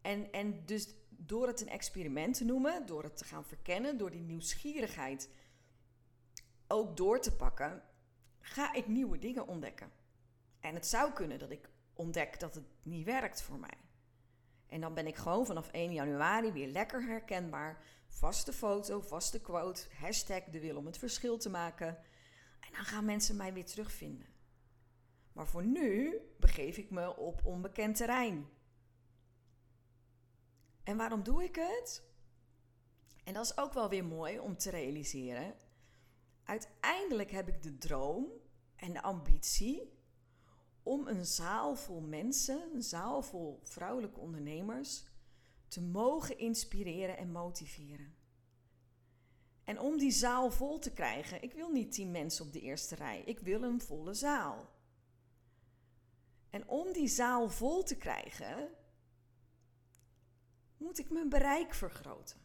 En, 0.00 0.32
en 0.32 0.64
dus 0.64 0.94
door 1.08 1.46
het 1.46 1.60
een 1.60 1.68
experiment 1.68 2.36
te 2.36 2.44
noemen, 2.44 2.86
door 2.86 3.02
het 3.02 3.16
te 3.16 3.24
gaan 3.24 3.44
verkennen, 3.44 3.98
door 3.98 4.10
die 4.10 4.20
nieuwsgierigheid 4.20 5.30
ook 6.66 6.96
door 6.96 7.20
te 7.20 7.36
pakken, 7.36 7.82
ga 8.40 8.72
ik 8.74 8.86
nieuwe 8.86 9.18
dingen 9.18 9.46
ontdekken. 9.46 9.90
En 10.60 10.74
het 10.74 10.86
zou 10.86 11.12
kunnen 11.12 11.38
dat 11.38 11.50
ik 11.50 11.68
ontdek 11.96 12.40
dat 12.40 12.54
het 12.54 12.64
niet 12.82 13.04
werkt 13.04 13.42
voor 13.42 13.58
mij. 13.58 13.78
En 14.66 14.80
dan 14.80 14.94
ben 14.94 15.06
ik 15.06 15.16
gewoon 15.16 15.46
vanaf 15.46 15.70
1 15.70 15.92
januari 15.92 16.52
weer 16.52 16.68
lekker 16.68 17.02
herkenbaar. 17.02 17.82
Vaste 18.08 18.52
foto, 18.52 19.00
vaste 19.00 19.40
quote, 19.40 19.86
hashtag 19.98 20.44
de 20.44 20.60
wil 20.60 20.76
om 20.76 20.86
het 20.86 20.98
verschil 20.98 21.38
te 21.38 21.50
maken. 21.50 21.88
En 22.60 22.72
dan 22.72 22.84
gaan 22.84 23.04
mensen 23.04 23.36
mij 23.36 23.52
weer 23.52 23.64
terugvinden. 23.64 24.26
Maar 25.32 25.46
voor 25.46 25.64
nu 25.64 26.20
begeef 26.38 26.76
ik 26.76 26.90
me 26.90 27.16
op 27.16 27.44
onbekend 27.44 27.96
terrein. 27.96 28.48
En 30.82 30.96
waarom 30.96 31.22
doe 31.22 31.44
ik 31.44 31.54
het? 31.54 32.02
En 33.24 33.34
dat 33.34 33.44
is 33.44 33.58
ook 33.58 33.72
wel 33.72 33.88
weer 33.88 34.04
mooi 34.04 34.38
om 34.38 34.56
te 34.56 34.70
realiseren. 34.70 35.54
Uiteindelijk 36.44 37.30
heb 37.30 37.48
ik 37.48 37.62
de 37.62 37.78
droom 37.78 38.26
en 38.76 38.92
de 38.92 39.02
ambitie 39.02 39.95
om 40.86 41.06
een 41.06 41.26
zaal 41.26 41.76
vol 41.76 42.00
mensen, 42.00 42.74
een 42.74 42.82
zaal 42.82 43.22
vol 43.22 43.60
vrouwelijke 43.62 44.20
ondernemers, 44.20 45.04
te 45.68 45.80
mogen 45.80 46.38
inspireren 46.38 47.16
en 47.16 47.32
motiveren. 47.32 48.14
En 49.64 49.80
om 49.80 49.98
die 49.98 50.10
zaal 50.10 50.50
vol 50.50 50.78
te 50.78 50.92
krijgen, 50.92 51.42
ik 51.42 51.52
wil 51.52 51.70
niet 51.70 51.92
tien 51.92 52.10
mensen 52.10 52.46
op 52.46 52.52
de 52.52 52.60
eerste 52.60 52.94
rij, 52.94 53.22
ik 53.24 53.38
wil 53.38 53.62
een 53.62 53.80
volle 53.80 54.14
zaal. 54.14 54.70
En 56.50 56.68
om 56.68 56.92
die 56.92 57.08
zaal 57.08 57.48
vol 57.48 57.82
te 57.82 57.96
krijgen, 57.96 58.68
moet 60.76 60.98
ik 60.98 61.10
mijn 61.10 61.28
bereik 61.28 61.74
vergroten. 61.74 62.40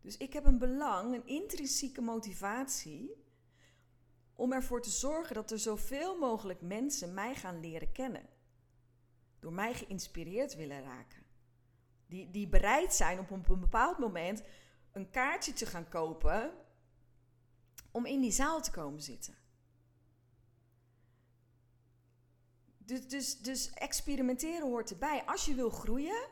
Dus 0.00 0.16
ik 0.16 0.32
heb 0.32 0.44
een 0.44 0.58
belang, 0.58 1.14
een 1.14 1.26
intrinsieke 1.26 2.00
motivatie 2.00 3.21
om 4.42 4.52
ervoor 4.52 4.82
te 4.82 4.90
zorgen 4.90 5.34
dat 5.34 5.50
er 5.50 5.58
zoveel 5.58 6.18
mogelijk 6.18 6.60
mensen 6.60 7.14
mij 7.14 7.34
gaan 7.34 7.60
leren 7.60 7.92
kennen. 7.92 8.28
Door 9.38 9.52
mij 9.52 9.74
geïnspireerd 9.74 10.54
willen 10.54 10.82
raken. 10.82 11.22
Die, 12.06 12.30
die 12.30 12.48
bereid 12.48 12.94
zijn 12.94 13.18
op 13.18 13.30
een 13.30 13.44
bepaald 13.46 13.98
moment 13.98 14.42
een 14.92 15.10
kaartje 15.10 15.52
te 15.52 15.66
gaan 15.66 15.88
kopen 15.88 16.52
om 17.90 18.06
in 18.06 18.20
die 18.20 18.32
zaal 18.32 18.62
te 18.62 18.70
komen 18.70 19.02
zitten. 19.02 19.36
Dus, 22.78 23.08
dus, 23.08 23.38
dus 23.38 23.70
experimenteren 23.70 24.68
hoort 24.68 24.90
erbij. 24.90 25.22
Als 25.26 25.44
je 25.44 25.54
wil 25.54 25.70
groeien, 25.70 26.28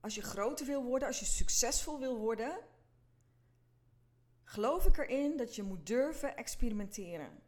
als 0.00 0.14
je 0.14 0.22
groter 0.22 0.66
wil 0.66 0.84
worden, 0.84 1.08
als 1.08 1.18
je 1.18 1.26
succesvol 1.26 1.98
wil 1.98 2.18
worden, 2.18 2.58
geloof 4.50 4.86
ik 4.86 4.98
erin 4.98 5.36
dat 5.36 5.54
je 5.54 5.62
moet 5.62 5.86
durven 5.86 6.36
experimenteren. 6.36 7.42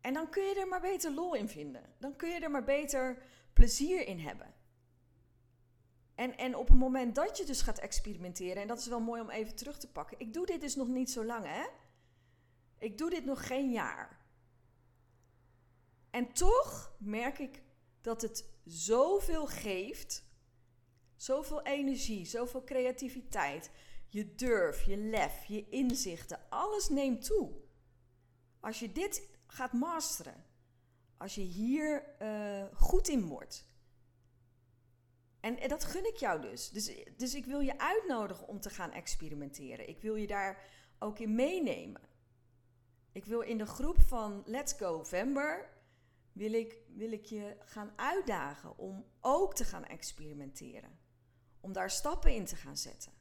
En 0.00 0.14
dan 0.14 0.30
kun 0.30 0.44
je 0.44 0.54
er 0.54 0.68
maar 0.68 0.80
beter 0.80 1.12
lol 1.12 1.34
in 1.34 1.48
vinden. 1.48 1.94
Dan 1.98 2.16
kun 2.16 2.28
je 2.28 2.40
er 2.40 2.50
maar 2.50 2.64
beter 2.64 3.22
plezier 3.52 4.06
in 4.06 4.18
hebben. 4.18 4.54
En, 6.14 6.36
en 6.36 6.56
op 6.56 6.68
het 6.68 6.78
moment 6.78 7.14
dat 7.14 7.36
je 7.36 7.44
dus 7.44 7.62
gaat 7.62 7.78
experimenteren, 7.78 8.62
en 8.62 8.68
dat 8.68 8.78
is 8.78 8.86
wel 8.86 9.00
mooi 9.00 9.20
om 9.20 9.30
even 9.30 9.56
terug 9.56 9.78
te 9.78 9.92
pakken. 9.92 10.18
Ik 10.18 10.32
doe 10.32 10.46
dit 10.46 10.60
dus 10.60 10.74
nog 10.74 10.88
niet 10.88 11.10
zo 11.10 11.24
lang, 11.24 11.44
hè? 11.46 11.66
Ik 12.78 12.98
doe 12.98 13.10
dit 13.10 13.24
nog 13.24 13.46
geen 13.46 13.70
jaar. 13.70 14.24
En 16.10 16.32
toch 16.32 16.96
merk 16.98 17.38
ik 17.38 17.62
dat 18.00 18.22
het 18.22 18.50
zoveel 18.64 19.46
geeft. 19.46 20.24
Zoveel 21.16 21.62
energie, 21.62 22.24
zoveel 22.24 22.64
creativiteit. 22.64 23.70
Je 24.08 24.34
durf, 24.34 24.82
je 24.82 24.96
lef, 24.96 25.44
je 25.44 25.68
inzichten, 25.68 26.40
alles 26.48 26.88
neemt 26.88 27.24
toe. 27.24 27.52
Als 28.60 28.78
je 28.78 28.92
dit 28.92 29.28
gaat 29.46 29.72
masteren, 29.72 30.44
als 31.16 31.34
je 31.34 31.40
hier 31.40 32.16
uh, 32.22 32.64
goed 32.72 33.08
in 33.08 33.26
wordt. 33.26 33.68
En, 35.40 35.58
en, 35.58 35.68
dat 35.68 35.84
gun 35.84 36.06
ik 36.06 36.16
jou 36.16 36.40
dus. 36.40 36.70
dus. 36.70 37.04
Dus 37.16 37.34
ik 37.34 37.44
wil 37.44 37.60
je 37.60 37.78
uitnodigen 37.78 38.48
om 38.48 38.60
te 38.60 38.70
gaan 38.70 38.92
experimenteren. 38.92 39.88
Ik 39.88 40.00
wil 40.00 40.14
je 40.14 40.26
daar 40.26 40.64
ook 40.98 41.18
in 41.18 41.34
meenemen. 41.34 42.02
Ik 43.12 43.24
wil 43.24 43.40
in 43.40 43.58
de 43.58 43.66
groep 43.66 44.00
van 44.00 44.42
Let's 44.46 44.72
Go 44.72 44.96
November 44.96 45.74
wil 46.32 46.52
ik, 46.52 46.78
wil 46.88 47.12
ik 47.12 47.24
je 47.24 47.56
gaan 47.60 47.92
uitdagen 47.96 48.78
om 48.78 49.06
ook 49.20 49.54
te 49.54 49.64
gaan 49.64 49.84
experimenteren. 49.84 50.98
Om 51.60 51.72
daar 51.72 51.90
stappen 51.90 52.34
in 52.34 52.44
te 52.44 52.56
gaan 52.56 52.76
zetten. 52.76 53.12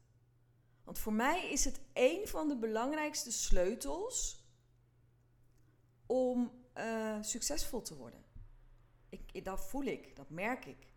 Want 0.85 0.99
voor 0.99 1.13
mij 1.13 1.51
is 1.51 1.65
het 1.65 1.79
een 1.93 2.27
van 2.27 2.47
de 2.47 2.57
belangrijkste 2.57 3.31
sleutels 3.31 4.43
om 6.05 6.51
uh, 6.77 7.17
succesvol 7.21 7.81
te 7.81 7.95
worden. 7.95 8.23
Ik, 9.09 9.45
dat 9.45 9.67
voel 9.67 9.83
ik, 9.83 10.15
dat 10.15 10.29
merk 10.29 10.65
ik. 10.65 10.93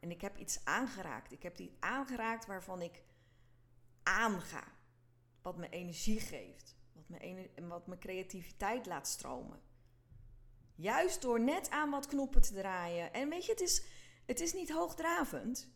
En 0.00 0.10
ik 0.10 0.20
heb 0.20 0.38
iets 0.38 0.64
aangeraakt. 0.64 1.32
Ik 1.32 1.42
heb 1.42 1.58
iets 1.58 1.74
aangeraakt 1.80 2.46
waarvan 2.46 2.82
ik 2.82 3.02
aanga. 4.02 4.64
Wat 5.42 5.56
me 5.56 5.68
energie 5.68 6.20
geeft. 6.20 6.76
Wat 6.92 7.08
me, 7.08 7.50
wat 7.68 7.86
me 7.86 7.98
creativiteit 7.98 8.86
laat 8.86 9.08
stromen. 9.08 9.60
Juist 10.74 11.22
door 11.22 11.40
net 11.40 11.70
aan 11.70 11.90
wat 11.90 12.06
knoppen 12.06 12.42
te 12.42 12.54
draaien. 12.54 13.12
En 13.12 13.28
weet 13.28 13.44
je, 13.44 13.52
het 13.52 13.60
is, 13.60 13.84
het 14.26 14.40
is 14.40 14.52
niet 14.52 14.70
hoogdravend. 14.70 15.68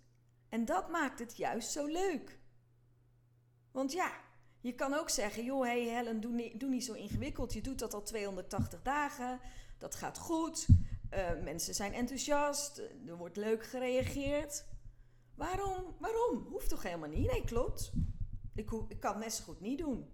En 0.48 0.64
dat 0.64 0.90
maakt 0.90 1.18
het 1.18 1.36
juist 1.36 1.70
zo 1.70 1.86
leuk. 1.86 2.39
Want 3.72 3.92
ja, 3.92 4.12
je 4.60 4.74
kan 4.74 4.94
ook 4.94 5.10
zeggen: 5.10 5.44
joh, 5.44 5.64
hey 5.64 5.82
Helen, 5.82 6.20
doe 6.20 6.32
niet, 6.32 6.60
doe 6.60 6.68
niet 6.68 6.84
zo 6.84 6.92
ingewikkeld. 6.92 7.52
Je 7.52 7.60
doet 7.60 7.78
dat 7.78 7.94
al 7.94 8.02
280 8.02 8.82
dagen. 8.82 9.40
Dat 9.78 9.94
gaat 9.94 10.18
goed. 10.18 10.66
Uh, 11.14 11.42
mensen 11.42 11.74
zijn 11.74 11.92
enthousiast. 11.92 12.78
Er 13.06 13.16
wordt 13.16 13.36
leuk 13.36 13.64
gereageerd. 13.64 14.64
Waarom? 15.34 15.96
Waarom? 15.98 16.46
Hoeft 16.50 16.68
toch 16.68 16.82
helemaal 16.82 17.08
niet? 17.08 17.30
Nee, 17.30 17.44
klopt. 17.44 17.92
Ik, 18.54 18.70
ik 18.88 19.00
kan 19.00 19.12
het 19.14 19.22
net 19.22 19.32
zo 19.32 19.44
goed 19.44 19.60
niet 19.60 19.78
doen. 19.78 20.10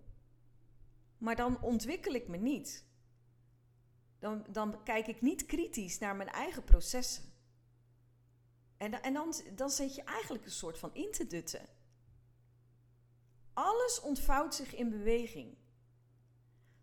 Maar 1.18 1.36
dan 1.36 1.62
ontwikkel 1.62 2.14
ik 2.14 2.28
me 2.28 2.36
niet. 2.36 2.84
Dan, 4.18 4.46
dan 4.50 4.82
kijk 4.82 5.06
ik 5.06 5.20
niet 5.20 5.46
kritisch 5.46 5.98
naar 5.98 6.16
mijn 6.16 6.28
eigen 6.28 6.64
processen. 6.64 7.24
En, 8.76 9.02
en 9.02 9.12
dan, 9.12 9.34
dan 9.54 9.70
zit 9.70 9.94
je 9.94 10.02
eigenlijk 10.02 10.44
een 10.44 10.50
soort 10.50 10.78
van 10.78 10.94
in 10.94 11.12
te 11.12 11.26
dutten. 11.26 11.75
Alles 13.56 14.00
ontvouwt 14.00 14.54
zich 14.54 14.74
in 14.74 14.90
beweging. 14.90 15.56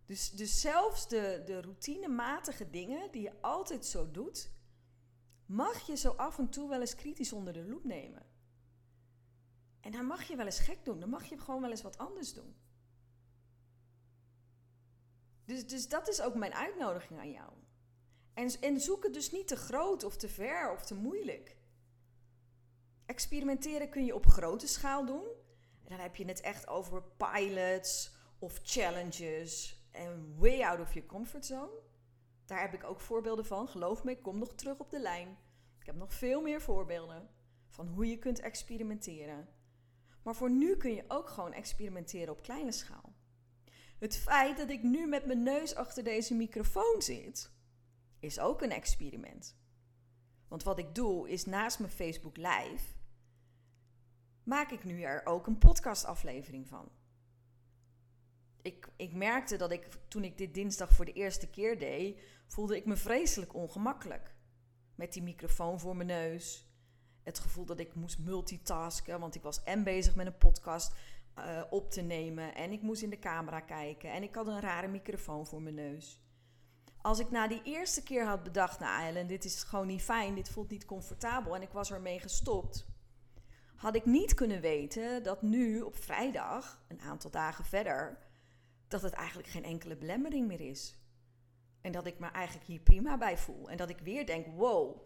Dus, 0.05 0.31
dus 0.31 0.61
zelfs 0.61 1.07
de, 1.07 1.61
routinematige 1.61 2.69
dingen 2.69 3.11
die 3.11 3.21
je 3.21 3.41
altijd 3.41 3.85
zo 3.85 4.11
doet, 4.11 4.51
mag 5.45 5.87
je 5.87 5.95
zo 5.95 6.09
af 6.09 6.37
en 6.37 6.49
toe 6.49 6.69
wel 6.69 6.79
eens 6.79 6.95
kritisch 6.95 7.33
onder 7.33 7.53
de 7.53 7.65
loep 7.65 7.83
nemen. 7.83 8.25
En 9.79 9.91
dan 9.91 10.05
mag 10.05 10.23
je 10.23 10.35
wel 10.35 10.45
eens 10.45 10.59
gek 10.59 10.85
doen, 10.85 10.99
dan 10.99 11.09
mag 11.09 11.25
je 11.25 11.37
gewoon 11.37 11.61
wel 11.61 11.69
eens 11.69 11.81
wat 11.81 11.97
anders 11.97 12.33
doen. 12.33 12.55
Dus, 15.45 15.67
dus 15.67 15.87
dat 15.87 16.07
is 16.07 16.21
ook 16.21 16.35
mijn 16.35 16.53
uitnodiging 16.53 17.19
aan 17.19 17.31
jou. 17.31 17.51
En, 18.33 18.61
en 18.61 18.81
zoek 18.81 19.03
het 19.03 19.13
dus 19.13 19.31
niet 19.31 19.47
te 19.47 19.55
groot 19.55 20.03
of 20.03 20.17
te 20.17 20.29
ver 20.29 20.71
of 20.71 20.85
te 20.85 20.95
moeilijk. 20.95 21.57
Experimenteren 23.05 23.89
kun 23.89 24.05
je 24.05 24.15
op 24.15 24.25
grote 24.25 24.67
schaal 24.67 25.05
doen. 25.05 25.32
Dan 25.93 26.01
heb 26.01 26.15
je 26.15 26.25
het 26.25 26.41
echt 26.41 26.67
over 26.67 27.03
pilots 27.03 28.15
of 28.39 28.59
challenges 28.63 29.81
en 29.91 30.35
way 30.37 30.61
out 30.61 30.79
of 30.79 30.93
your 30.93 31.07
comfort 31.07 31.45
zone. 31.45 31.81
Daar 32.45 32.61
heb 32.61 32.73
ik 32.73 32.83
ook 32.83 32.99
voorbeelden 32.99 33.45
van. 33.45 33.67
Geloof 33.67 34.03
me, 34.03 34.11
ik 34.11 34.21
kom 34.21 34.37
nog 34.37 34.53
terug 34.55 34.79
op 34.79 34.89
de 34.89 34.99
lijn. 34.99 35.37
Ik 35.79 35.85
heb 35.85 35.95
nog 35.95 36.13
veel 36.13 36.41
meer 36.41 36.61
voorbeelden 36.61 37.29
van 37.67 37.87
hoe 37.87 38.09
je 38.09 38.17
kunt 38.17 38.39
experimenteren. 38.39 39.47
Maar 40.23 40.35
voor 40.35 40.51
nu 40.51 40.77
kun 40.77 40.93
je 40.93 41.05
ook 41.07 41.29
gewoon 41.29 41.53
experimenteren 41.53 42.33
op 42.33 42.41
kleine 42.41 42.71
schaal. 42.71 43.13
Het 43.99 44.17
feit 44.17 44.57
dat 44.57 44.69
ik 44.69 44.83
nu 44.83 45.07
met 45.07 45.25
mijn 45.25 45.43
neus 45.43 45.75
achter 45.75 46.03
deze 46.03 46.33
microfoon 46.33 47.01
zit, 47.01 47.51
is 48.19 48.39
ook 48.39 48.61
een 48.61 48.71
experiment. 48.71 49.57
Want 50.47 50.63
wat 50.63 50.77
ik 50.77 50.95
doe 50.95 51.29
is 51.29 51.45
naast 51.45 51.79
mijn 51.79 51.91
Facebook 51.91 52.37
Live, 52.37 52.83
maak 54.43 54.71
ik 54.71 54.83
nu 54.83 55.01
er 55.01 55.25
ook 55.25 55.47
een 55.47 55.57
podcastaflevering 55.57 56.67
van. 56.67 56.91
Ik, 58.61 58.89
ik 58.95 59.13
merkte 59.13 59.57
dat 59.57 59.71
ik 59.71 59.87
toen 60.07 60.23
ik 60.23 60.37
dit 60.37 60.53
dinsdag 60.53 60.93
voor 60.93 61.05
de 61.05 61.13
eerste 61.13 61.49
keer 61.49 61.79
deed, 61.79 62.19
voelde 62.47 62.77
ik 62.77 62.85
me 62.85 62.95
vreselijk 62.95 63.53
ongemakkelijk. 63.53 64.35
Met 64.95 65.13
die 65.13 65.23
microfoon 65.23 65.79
voor 65.79 65.95
mijn 65.95 66.07
neus. 66.07 66.71
Het 67.23 67.39
gevoel 67.39 67.65
dat 67.65 67.79
ik 67.79 67.95
moest 67.95 68.19
multitasken, 68.19 69.19
want 69.19 69.35
ik 69.35 69.41
was 69.41 69.63
en 69.63 69.83
bezig 69.83 70.15
met 70.15 70.25
een 70.25 70.37
podcast 70.37 70.95
uh, 71.37 71.63
op 71.69 71.91
te 71.91 72.01
nemen. 72.01 72.55
En 72.55 72.71
ik 72.71 72.81
moest 72.81 73.01
in 73.01 73.09
de 73.09 73.19
camera 73.19 73.59
kijken. 73.59 74.11
En 74.11 74.23
ik 74.23 74.35
had 74.35 74.47
een 74.47 74.61
rare 74.61 74.87
microfoon 74.87 75.47
voor 75.47 75.61
mijn 75.61 75.75
neus. 75.75 76.21
Als 77.01 77.19
ik 77.19 77.31
na 77.31 77.47
die 77.47 77.61
eerste 77.63 78.03
keer 78.03 78.25
had 78.25 78.43
bedacht, 78.43 78.79
nou 78.79 79.03
Ellen, 79.03 79.27
dit 79.27 79.45
is 79.45 79.63
gewoon 79.63 79.87
niet 79.87 80.01
fijn, 80.01 80.35
dit 80.35 80.49
voelt 80.49 80.69
niet 80.69 80.85
comfortabel 80.85 81.55
en 81.55 81.61
ik 81.61 81.71
was 81.71 81.91
ermee 81.91 82.19
gestopt, 82.19 82.85
had 83.83 83.95
ik 83.95 84.05
niet 84.05 84.33
kunnen 84.33 84.61
weten 84.61 85.23
dat 85.23 85.41
nu 85.41 85.81
op 85.81 85.95
vrijdag, 85.95 86.83
een 86.87 87.01
aantal 87.01 87.31
dagen 87.31 87.65
verder, 87.65 88.17
dat 88.87 89.01
het 89.01 89.13
eigenlijk 89.13 89.47
geen 89.47 89.63
enkele 89.63 89.95
belemmering 89.95 90.47
meer 90.47 90.61
is. 90.61 90.97
En 91.81 91.91
dat 91.91 92.05
ik 92.05 92.19
me 92.19 92.27
eigenlijk 92.27 92.67
hier 92.67 92.79
prima 92.79 93.17
bij 93.17 93.37
voel. 93.37 93.69
En 93.69 93.77
dat 93.77 93.89
ik 93.89 93.99
weer 93.99 94.25
denk, 94.25 94.47
wow, 94.47 95.01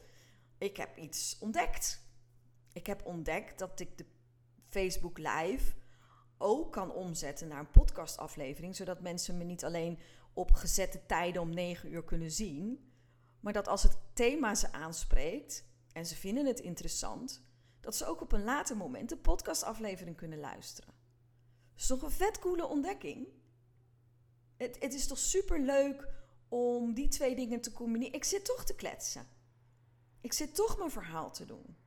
ik 0.58 0.78
heb 0.78 0.98
iets 0.98 1.38
ontdekt. 1.40 2.02
Ik 2.74 2.86
heb 2.88 3.06
ontdekt 3.06 3.60
dat 3.60 3.80
ik 3.80 3.98
de 3.98 4.06
Facebook 4.70 5.18
Live 5.18 5.74
ook 6.38 6.72
kan 6.72 6.92
omzetten 6.92 7.48
naar 7.48 7.60
een 7.60 7.72
podcastaflevering, 7.72 8.76
zodat 8.76 9.02
mensen 9.02 9.38
me 9.38 9.44
niet 9.44 9.66
alleen 9.66 10.00
op 10.34 10.52
gezette 10.52 11.06
tijden 11.06 11.42
om 11.42 11.50
9 11.50 11.92
uur 11.92 12.04
kunnen 12.04 12.32
zien, 12.32 12.92
maar 13.40 13.54
dat 13.54 13.68
als 13.68 13.84
het 13.84 13.98
thema 14.14 14.56
ze 14.56 14.72
aanspreekt 14.72 15.66
en 15.92 16.06
ze 16.06 16.16
vinden 16.16 16.46
het 16.46 16.60
interessant, 16.60 17.47
dat 17.88 17.96
ze 17.96 18.06
ook 18.06 18.22
op 18.22 18.32
een 18.32 18.44
later 18.44 18.78
moment 18.78 19.10
de 19.10 19.18
podcastaflevering 19.18 20.16
kunnen 20.16 20.40
luisteren. 20.40 20.94
Dat 21.72 21.80
is 21.82 21.88
toch 21.88 22.02
een 22.02 22.12
vet 22.12 22.40
coole 22.40 22.66
ontdekking? 22.66 23.28
Het, 24.58 24.78
het 24.80 24.94
is 24.94 25.08
toch 25.08 25.18
super 25.18 25.60
leuk 25.60 26.08
om 26.48 26.94
die 26.94 27.08
twee 27.08 27.36
dingen 27.36 27.62
te 27.62 27.74
combineren? 27.74 28.16
Ik 28.16 28.24
zit 28.24 28.46
toch 28.46 28.66
te 28.66 28.76
kletsen. 28.76 29.28
Ik 30.22 30.34
zit 30.34 30.56
toch 30.56 30.78
mijn 30.78 30.92
verhaal 30.92 31.32
te 31.32 31.46
doen. 31.46 31.78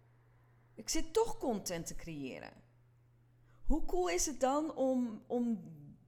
Ik 0.75 0.89
zit 0.89 1.13
toch 1.13 1.39
content 1.39 1.87
te 1.87 1.95
creëren. 1.95 2.53
Hoe 3.67 3.85
cool 3.85 4.09
is 4.09 4.27
het 4.27 4.41
dan 4.41 4.75
om, 4.75 5.25
om 5.27 5.63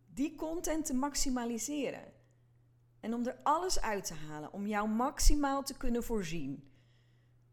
die 0.06 0.34
content 0.34 0.86
te 0.86 0.94
maximaliseren? 0.94 2.12
En 3.00 3.14
om 3.14 3.26
er 3.26 3.40
alles 3.42 3.80
uit 3.80 4.04
te 4.04 4.14
halen, 4.14 4.52
om 4.52 4.66
jou 4.66 4.88
maximaal 4.88 5.62
te 5.62 5.76
kunnen 5.76 6.04
voorzien. 6.04 6.70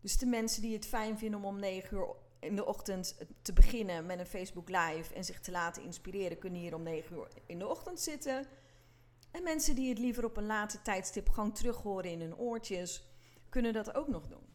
Dus 0.02 0.18
de 0.18 0.26
mensen 0.26 0.62
die 0.62 0.74
het 0.74 0.86
fijn 0.86 1.18
vinden 1.18 1.40
om 1.40 1.46
om 1.46 1.60
9 1.60 1.98
uur 1.98 2.28
in 2.40 2.56
de 2.56 2.66
ochtend 2.66 3.18
te 3.42 3.54
beginnen 3.54 4.06
met 4.06 4.20
een 4.20 4.26
Facebook 4.26 4.70
Live 4.70 5.14
en 5.14 5.26
zich 5.26 5.40
te 5.40 5.52
laten 5.52 5.84
inspireren, 5.84 6.38
kunnen 6.38 6.60
hier 6.60 6.76
om 6.76 6.84
9 6.84 7.16
uur 7.16 7.28
in 7.46 7.60
de 7.60 7.68
ochtend 7.68 8.00
zitten. 8.00 8.48
En 9.32 9.44
mensen 9.44 9.76
die 9.76 9.90
het 9.90 10.00
liever 10.00 10.26
op 10.26 10.38
een 10.38 10.46
later 10.46 10.82
tijdstip 10.82 11.30
gewoon 11.30 11.52
terug 11.52 11.82
horen 11.82 12.12
in 12.12 12.22
hun 12.22 12.38
oortjes, 12.38 13.04
kunnen 13.50 13.74
dat 13.74 13.96
ook 13.96 14.08
nog 14.08 14.28
doen. 14.28 14.48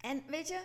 En 0.00 0.24
weet 0.26 0.48
je, 0.48 0.64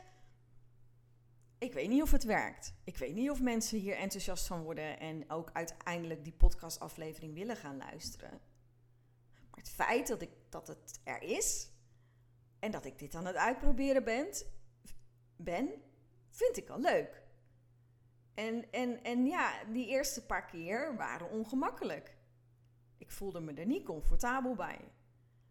ik 1.58 1.74
weet 1.74 1.90
niet 1.90 2.02
of 2.02 2.12
het 2.12 2.24
werkt. 2.24 2.74
Ik 2.84 2.98
weet 2.98 3.16
niet 3.16 3.30
of 3.30 3.42
mensen 3.42 3.80
hier 3.80 3.96
enthousiast 3.96 4.48
van 4.48 4.64
worden 4.64 5.00
en 5.00 5.30
ook 5.30 5.50
uiteindelijk 5.54 6.24
die 6.24 6.34
podcastaflevering 6.34 7.34
willen 7.34 7.56
gaan 7.56 7.78
luisteren. 7.78 8.42
Maar 9.50 9.60
het 9.60 9.70
feit 9.70 10.08
dat, 10.08 10.22
ik, 10.22 10.30
dat 10.50 10.68
het 10.68 11.00
er 11.04 11.22
is 11.22 11.72
en 12.60 12.72
dat 12.72 12.86
ik 12.86 13.00
dit 13.00 13.16
aan 13.16 13.26
het 13.26 13.36
uitproberen 13.36 14.04
ben, 14.04 14.28
ben 15.40 15.70
vind 16.30 16.58
ik 16.58 16.70
al 16.70 16.80
leuk. 16.80 17.24
En, 18.34 18.72
en, 18.72 19.04
en 19.04 19.26
ja, 19.26 19.64
die 19.64 19.88
eerste 19.88 20.26
paar 20.26 20.46
keer 20.46 20.96
waren 20.96 21.30
ongemakkelijk. 21.30 22.18
Ik 22.98 23.12
voelde 23.12 23.40
me 23.40 23.54
er 23.54 23.66
niet 23.66 23.86
comfortabel 23.86 24.56
bij. 24.56 24.80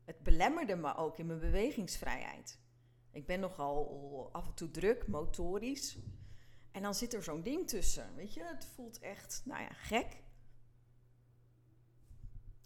Het 0.05 0.22
belemmerde 0.22 0.77
me 0.77 0.96
ook 0.96 1.18
in 1.18 1.27
mijn 1.27 1.38
bewegingsvrijheid. 1.38 2.59
Ik 3.12 3.27
ben 3.27 3.40
nogal 3.40 4.29
af 4.33 4.46
en 4.46 4.55
toe 4.55 4.70
druk, 4.70 5.07
motorisch. 5.07 5.98
En 6.72 6.83
dan 6.83 6.94
zit 6.94 7.14
er 7.14 7.22
zo'n 7.22 7.42
ding 7.42 7.68
tussen. 7.68 8.14
Weet 8.14 8.35
je, 8.35 8.44
het 8.44 8.64
voelt 8.64 8.98
echt, 8.98 9.42
nou 9.44 9.62
ja, 9.62 9.72
gek. 9.72 10.22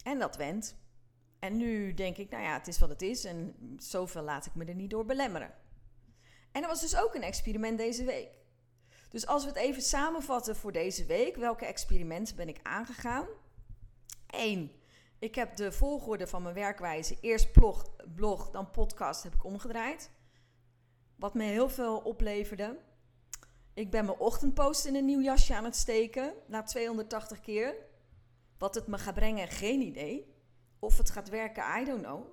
En 0.03 0.19
dat 0.19 0.35
went. 0.35 0.75
En 1.39 1.57
nu 1.57 1.93
denk 1.93 2.17
ik, 2.17 2.29
nou 2.29 2.43
ja, 2.43 2.53
het 2.53 2.67
is 2.67 2.79
wat 2.79 2.89
het 2.89 3.01
is. 3.01 3.25
En 3.25 3.55
zoveel 3.77 4.21
laat 4.21 4.45
ik 4.45 4.55
me 4.55 4.65
er 4.65 4.75
niet 4.75 4.89
door 4.89 5.05
belemmeren. 5.05 5.53
En 6.53 6.61
dat 6.61 6.69
was 6.69 6.81
dus 6.81 6.97
ook 6.97 7.15
een 7.15 7.23
experiment 7.23 7.77
deze 7.77 8.03
week. 8.03 8.29
Dus 9.09 9.27
als 9.27 9.43
we 9.43 9.49
het 9.49 9.57
even 9.57 9.81
samenvatten 9.81 10.55
voor 10.55 10.71
deze 10.71 11.05
week, 11.05 11.35
welke 11.35 11.65
experimenten 11.65 12.35
ben 12.35 12.47
ik 12.47 12.59
aangegaan? 12.63 13.27
1. 14.29 14.71
Ik 15.19 15.35
heb 15.35 15.55
de 15.55 15.71
volgorde 15.71 16.27
van 16.27 16.43
mijn 16.43 16.55
werkwijze, 16.55 17.17
eerst 17.21 17.51
blog, 17.51 17.95
blog, 18.15 18.49
dan 18.49 18.71
podcast, 18.71 19.23
heb 19.23 19.33
ik 19.33 19.43
omgedraaid. 19.43 20.11
Wat 21.15 21.33
me 21.33 21.43
heel 21.43 21.69
veel 21.69 21.97
opleverde. 21.97 22.77
Ik 23.73 23.91
ben 23.91 24.05
mijn 24.05 24.17
ochtendpost 24.17 24.85
in 24.85 24.95
een 24.95 25.05
nieuw 25.05 25.21
jasje 25.21 25.55
aan 25.55 25.63
het 25.63 25.75
steken, 25.75 26.33
na 26.47 26.63
280 26.63 27.39
keer. 27.39 27.75
Wat 28.57 28.75
het 28.75 28.87
me 28.87 28.97
gaat 28.97 29.13
brengen, 29.13 29.47
geen 29.47 29.81
idee. 29.81 30.35
Of 30.79 30.97
het 30.97 31.09
gaat 31.09 31.29
werken, 31.29 31.81
I 31.81 31.85
don't 31.85 32.03
know. 32.03 32.25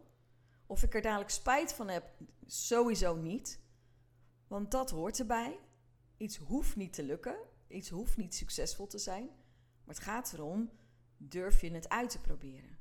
Of 0.67 0.83
ik 0.83 0.95
er 0.95 1.03
dadelijk 1.03 1.31
spijt 1.31 1.73
van 1.73 1.89
heb, 1.89 2.05
sowieso 2.47 3.17
niet. 3.17 3.61
Want 4.51 4.71
dat 4.71 4.91
hoort 4.91 5.19
erbij. 5.19 5.59
Iets 6.17 6.37
hoeft 6.37 6.77
niet 6.77 6.93
te 6.93 7.03
lukken. 7.03 7.37
Iets 7.69 7.89
hoeft 7.89 8.17
niet 8.17 8.35
succesvol 8.35 8.87
te 8.87 8.99
zijn. 8.99 9.25
Maar 9.85 9.95
het 9.95 10.05
gaat 10.05 10.33
erom, 10.33 10.71
durf 11.17 11.61
je 11.61 11.71
het 11.71 11.89
uit 11.89 12.11
te 12.11 12.21
proberen? 12.21 12.79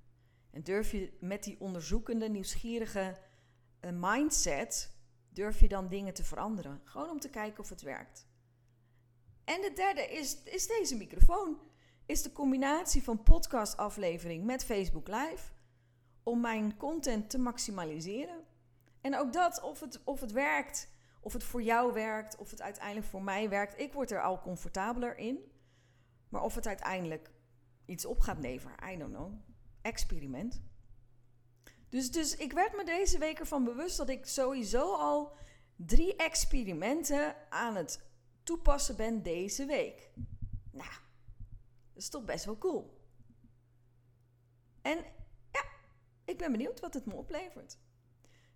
En 0.52 0.64
durf 0.64 0.92
je 0.92 1.18
met 1.20 1.44
die 1.44 1.60
onderzoekende, 1.60 2.30
nieuwsgierige 2.30 3.18
uh, 3.82 3.92
mindset, 3.94 4.92
durf 5.30 5.60
je 5.60 5.68
dan 5.68 5.88
dingen 5.88 6.14
te 6.14 6.24
veranderen? 6.24 6.82
Gewoon 6.84 7.10
om 7.10 7.20
te 7.20 7.30
kijken 7.30 7.64
of 7.64 7.70
het 7.70 7.82
werkt. 7.82 8.28
En 9.44 9.62
de 9.62 9.72
derde 9.76 10.02
is, 10.02 10.44
is 10.44 10.68
deze 10.68 10.96
microfoon. 10.96 11.60
Is 12.06 12.22
de 12.22 12.32
combinatie 12.32 13.04
van 13.04 13.24
podcastaflevering 13.24 14.46
met 14.46 14.66
Facebook 14.66 15.08
Live. 15.08 15.52
Om 16.24 16.42
mijn 16.42 16.78
content 16.78 17.30
te 17.30 17.38
maximaliseren. 17.38 18.44
En 19.02 19.18
ook 19.18 19.34
dat, 19.34 19.62
of 19.62 19.80
het, 19.80 20.04
of 20.04 20.22
het 20.22 20.32
werkt, 20.32 20.98
of 21.20 21.34
het 21.34 21.44
voor 21.44 21.62
jou 21.62 21.94
werkt, 21.94 22.36
of 22.36 22.50
het 22.50 22.62
uiteindelijk 22.62 23.08
voor 23.08 23.24
mij 23.24 23.50
werkt. 23.50 23.80
Ik 23.80 23.94
word 23.94 24.12
er 24.12 24.22
al 24.22 24.42
comfortabeler 24.42 25.18
in. 25.18 25.52
Maar 26.30 26.42
of 26.44 26.56
het 26.56 26.68
uiteindelijk 26.68 27.32
iets 27.86 28.06
op 28.06 28.20
gaat 28.20 28.40
leveren, 28.40 28.92
I 28.92 28.98
don't 28.98 29.14
know. 29.14 29.34
Experiment. 29.82 30.62
Dus, 31.90 32.12
dus 32.12 32.36
ik 32.36 32.54
werd 32.54 32.76
me 32.76 32.86
deze 32.86 33.18
week 33.18 33.40
ervan 33.40 33.64
bewust 33.64 33.98
dat 33.98 34.10
ik 34.10 34.26
sowieso 34.26 34.94
al 34.94 35.38
drie 35.76 36.16
experimenten 36.16 37.36
aan 37.50 37.76
het 37.76 38.02
toepassen 38.44 38.96
ben 38.96 39.24
deze 39.24 39.66
week. 39.66 40.12
Nou, 40.72 40.90
dat 41.94 42.04
is 42.04 42.10
toch 42.10 42.26
best 42.26 42.46
wel 42.46 42.58
cool. 42.58 42.98
En 44.82 44.98
ja, 45.52 45.64
ik 46.26 46.38
ben 46.38 46.52
benieuwd 46.52 46.80
wat 46.80 46.94
het 46.94 47.06
me 47.06 47.14
oplevert. 47.14 47.78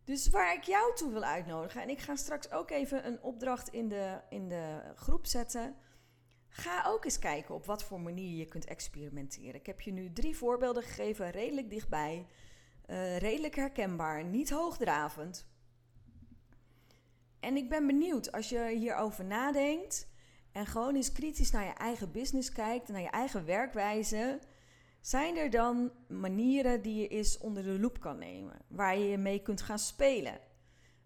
Dus 0.04 0.30
waar 0.30 0.54
ik 0.54 0.63
jou 0.63 0.96
toe 0.96 1.12
wil 1.12 1.24
uitnodigen, 1.24 1.82
en 1.82 1.89
ik 1.89 2.00
ga 2.00 2.16
straks 2.16 2.52
ook 2.52 2.70
even 2.70 3.08
een 3.08 3.22
opdracht 3.22 3.70
in 3.70 3.89
de, 3.89 4.22
in 4.30 4.50
de 4.50 4.82
groep 4.96 5.26
zetten. 5.26 5.76
Ga 6.48 6.84
ook 6.88 7.06
eens 7.06 7.20
kijken 7.20 7.56
op 7.56 7.66
wat 7.66 7.84
voor 7.84 8.02
manier 8.02 8.38
je 8.38 8.46
kunt 8.46 8.66
experimenteren. 8.66 9.56
Ik 9.56 9.66
heb 9.66 9.82
je 9.82 9.92
nu 9.92 10.13
drie 10.13 10.38
voorbeelden 10.38 10.84
gegeven, 10.84 11.30
redelijk 11.30 11.70
dichtbij, 11.70 12.26
uh, 12.88 13.18
redelijk 13.18 13.56
herkenbaar, 13.56 14.24
niet 14.24 14.50
hoogdravend. 14.50 15.48
En 17.39 17.56
ik 17.56 17.70
ben 17.70 17.88
benieuwd 17.88 18.32
als 18.32 18.50
je 18.50 18.68
hierover 18.68 19.26
nadenkt 19.26 20.08
en 20.52 20.66
gewoon 20.66 20.96
eens 20.96 21.12
kritisch 21.12 21.52
naar 21.52 21.66
je 21.66 21.74
eigen 21.74 22.12
business 22.12 22.52
kijkt, 22.52 22.88
naar 22.88 23.02
je 23.02 23.10
eigen 23.10 23.46
werkwijze. 23.46 24.39
Zijn 25.04 25.38
er 25.38 25.50
dan 25.50 25.92
manieren 26.08 26.82
die 26.82 27.02
je 27.02 27.08
eens 27.08 27.38
onder 27.38 27.63
de 27.63 27.80
loep 27.80 28.00
kan 28.00 28.18
nemen, 28.18 28.62
waar 28.68 28.98
je 28.98 29.18
mee 29.18 29.42
kunt 29.42 29.62
gaan 29.62 29.80
spelen? 29.80 30.39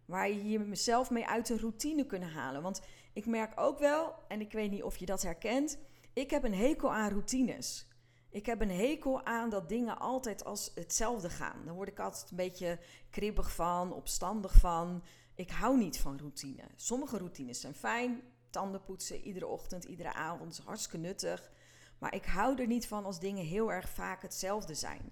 Waar 0.06 0.30
je 0.30 0.50
jezelf 0.50 1.10
mee 1.10 1.26
uit 1.26 1.48
de 1.48 1.58
routine 1.58 2.06
kunt 2.06 2.24
halen? 2.24 2.62
Want 2.62 2.82
ik 3.14 3.26
merk 3.26 3.60
ook 3.60 3.80
wel, 3.80 4.14
en 4.28 4.42
ik 4.42 4.52
weet 4.52 4.72
niet 4.72 4.84
of 4.84 4.98
je 4.98 5.06
dat 5.06 5.22
herkent, 5.22 5.78
ik 6.14 6.30
heb 6.30 6.44
een 6.44 6.54
hekel 6.54 6.94
aan 6.94 7.10
routines. 7.10 7.88
Ik 8.30 8.46
heb 8.46 8.62
een 8.62 8.72
hekel 8.72 9.26
aan 9.26 9.50
dat 9.50 9.70
dingen 9.70 10.00
altijd 10.00 10.46
als 10.46 10.72
hetzelfde 10.76 11.30
gaan. 11.30 11.66
Daar 11.66 11.76
word 11.76 11.90
ik 11.90 12.00
altijd 12.00 12.30
een 12.30 12.38
beetje 12.38 12.80
kribbig 13.10 13.52
van, 13.52 13.94
opstandig 13.94 14.54
van. 14.54 15.04
Ik 15.36 15.52
hou 15.52 15.78
niet 15.78 16.00
van 16.00 16.18
routine. 16.18 16.64
Sommige 16.76 17.18
routines 17.18 17.62
zijn 17.62 17.76
fijn. 17.76 18.22
Tanden 18.50 18.84
poetsen 18.84 19.22
iedere 19.22 19.48
ochtend, 19.48 19.84
iedere 19.84 20.14
avond 20.14 20.52
is 20.52 20.60
hartstikke 20.60 20.98
nuttig. 20.98 21.52
Maar 22.00 22.14
ik 22.16 22.26
hou 22.26 22.62
er 22.62 22.68
niet 22.68 22.88
van 22.88 23.06
als 23.06 23.20
dingen 23.20 23.46
heel 23.46 23.72
erg 23.72 23.90
vaak 23.90 24.22
hetzelfde 24.22 24.74
zijn. 24.74 25.12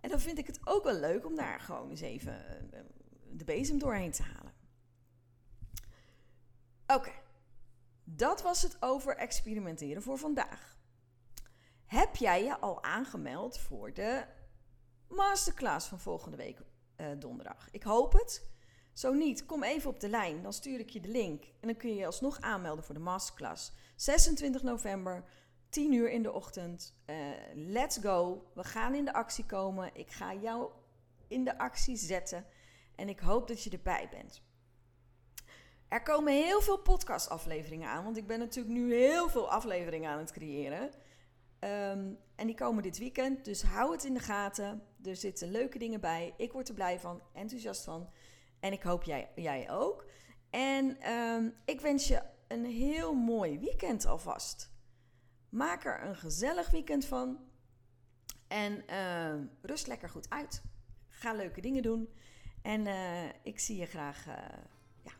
En 0.00 0.10
dan 0.10 0.20
vind 0.20 0.38
ik 0.38 0.46
het 0.46 0.60
ook 0.64 0.84
wel 0.84 0.98
leuk 0.98 1.26
om 1.26 1.34
daar 1.34 1.60
gewoon 1.60 1.90
eens 1.90 2.00
even 2.00 2.72
eh, 2.72 2.80
de 3.30 3.44
bezem 3.44 3.78
doorheen 3.78 4.12
te 4.12 4.22
halen. 4.22 4.52
Oké, 6.86 7.12
dat 8.04 8.42
was 8.42 8.62
het 8.62 8.76
over 8.80 9.16
experimenteren 9.16 10.02
voor 10.02 10.18
vandaag. 10.18 10.76
Heb 11.86 12.16
jij 12.16 12.44
je 12.44 12.58
al 12.58 12.82
aangemeld 12.82 13.58
voor 13.58 13.92
de 13.92 14.24
masterclass 15.08 15.88
van 15.88 15.98
volgende 15.98 16.36
week 16.36 16.60
uh, 16.96 17.06
donderdag? 17.18 17.68
Ik 17.70 17.82
hoop 17.82 18.12
het. 18.12 18.50
Zo 18.92 19.12
niet, 19.12 19.46
kom 19.46 19.62
even 19.62 19.90
op 19.90 20.00
de 20.00 20.08
lijn, 20.08 20.42
dan 20.42 20.52
stuur 20.52 20.78
ik 20.78 20.90
je 20.90 21.00
de 21.00 21.08
link. 21.08 21.44
En 21.44 21.68
dan 21.68 21.76
kun 21.76 21.88
je 21.88 21.94
je 21.94 22.06
alsnog 22.06 22.40
aanmelden 22.40 22.84
voor 22.84 22.94
de 22.94 23.00
masterclass. 23.00 23.72
26 23.96 24.62
november, 24.62 25.24
10 25.68 25.92
uur 25.92 26.10
in 26.10 26.22
de 26.22 26.32
ochtend. 26.32 26.94
Uh, 27.06 27.16
let's 27.54 27.96
go. 27.96 28.44
We 28.54 28.64
gaan 28.64 28.94
in 28.94 29.04
de 29.04 29.12
actie 29.12 29.46
komen. 29.46 29.90
Ik 29.92 30.10
ga 30.10 30.34
jou 30.34 30.70
in 31.28 31.44
de 31.44 31.58
actie 31.58 31.96
zetten. 31.96 32.46
En 32.94 33.08
ik 33.08 33.20
hoop 33.20 33.48
dat 33.48 33.62
je 33.62 33.70
erbij 33.70 34.08
bent. 34.10 34.42
Er 35.88 36.02
komen 36.02 36.32
heel 36.32 36.60
veel 36.60 36.78
podcastafleveringen 36.78 37.88
aan, 37.88 38.04
want 38.04 38.16
ik 38.16 38.26
ben 38.26 38.38
natuurlijk 38.38 38.74
nu 38.74 38.94
heel 38.94 39.28
veel 39.28 39.50
afleveringen 39.50 40.10
aan 40.10 40.18
het 40.18 40.32
creëren. 40.32 40.82
Um, 41.60 42.18
en 42.34 42.46
die 42.46 42.54
komen 42.54 42.82
dit 42.82 42.98
weekend, 42.98 43.44
dus 43.44 43.62
hou 43.62 43.92
het 43.92 44.04
in 44.04 44.14
de 44.14 44.20
gaten. 44.20 44.82
Er 45.04 45.16
zitten 45.16 45.50
leuke 45.50 45.78
dingen 45.78 46.00
bij. 46.00 46.34
Ik 46.36 46.52
word 46.52 46.68
er 46.68 46.74
blij 46.74 46.98
van, 46.98 47.22
enthousiast 47.32 47.84
van. 47.84 48.08
En 48.60 48.72
ik 48.72 48.82
hoop 48.82 49.02
jij, 49.02 49.30
jij 49.34 49.70
ook. 49.70 50.06
En 50.50 51.12
um, 51.12 51.54
ik 51.64 51.80
wens 51.80 52.08
je 52.08 52.22
een 52.48 52.64
heel 52.64 53.14
mooi 53.14 53.58
weekend 53.58 54.06
alvast. 54.06 54.70
Maak 55.48 55.84
er 55.84 56.04
een 56.04 56.16
gezellig 56.16 56.70
weekend 56.70 57.04
van. 57.04 57.38
En 58.48 58.84
uh, 58.90 59.44
rust 59.62 59.86
lekker 59.86 60.08
goed 60.08 60.30
uit. 60.30 60.62
Ga 61.08 61.32
leuke 61.32 61.60
dingen 61.60 61.82
doen. 61.82 62.08
En 62.62 62.86
uh, 62.86 63.24
ik 63.42 63.58
zie 63.58 63.76
je 63.76 63.86
graag 63.86 64.26
uh, 64.26 64.34
ja, 65.02 65.12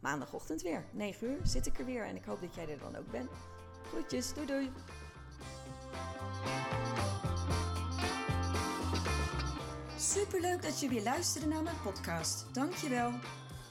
maandagochtend 0.00 0.62
weer. 0.62 0.84
9 0.92 1.30
uur 1.30 1.38
zit 1.42 1.66
ik 1.66 1.78
er 1.78 1.84
weer. 1.84 2.04
En 2.04 2.16
ik 2.16 2.24
hoop 2.24 2.40
dat 2.40 2.54
jij 2.54 2.68
er 2.68 2.78
dan 2.78 2.96
ook 2.96 3.10
bent. 3.10 3.30
Groetjes. 3.82 4.34
Doei 4.34 4.46
doei. 4.46 4.70
Superleuk 9.96 10.62
dat 10.62 10.80
je 10.80 10.88
weer 10.88 11.02
luisterde 11.02 11.46
naar 11.46 11.62
mijn 11.62 11.80
podcast. 11.82 12.54
Dankjewel. 12.54 13.12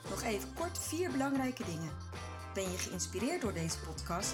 Nog 0.10 0.24
even 0.24 0.54
kort 0.54 0.80
vier 0.80 1.12
belangrijke 1.12 1.64
dingen. 1.64 1.92
Ben 2.54 2.72
je 2.72 2.78
geïnspireerd 2.78 3.42
door 3.42 3.54
deze 3.54 3.80
podcast? 3.80 4.34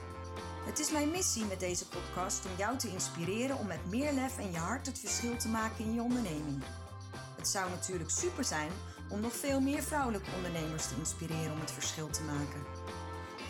Het 0.61 0.79
is 0.79 0.91
mijn 0.91 1.11
missie 1.11 1.45
met 1.45 1.59
deze 1.59 1.87
podcast 1.87 2.45
om 2.45 2.51
jou 2.57 2.77
te 2.77 2.89
inspireren 2.89 3.57
om 3.57 3.67
met 3.67 3.89
meer 3.89 4.13
lef 4.13 4.37
en 4.37 4.51
je 4.51 4.57
hart 4.57 4.85
het 4.85 4.99
verschil 4.99 5.37
te 5.37 5.47
maken 5.47 5.85
in 5.85 5.93
je 5.93 6.01
onderneming. 6.01 6.63
Het 7.35 7.47
zou 7.47 7.69
natuurlijk 7.69 8.09
super 8.09 8.43
zijn 8.43 8.71
om 9.09 9.19
nog 9.19 9.33
veel 9.33 9.59
meer 9.59 9.83
vrouwelijke 9.83 10.29
ondernemers 10.35 10.87
te 10.87 10.95
inspireren 10.97 11.51
om 11.51 11.59
het 11.59 11.71
verschil 11.71 12.09
te 12.09 12.23
maken. 12.23 12.61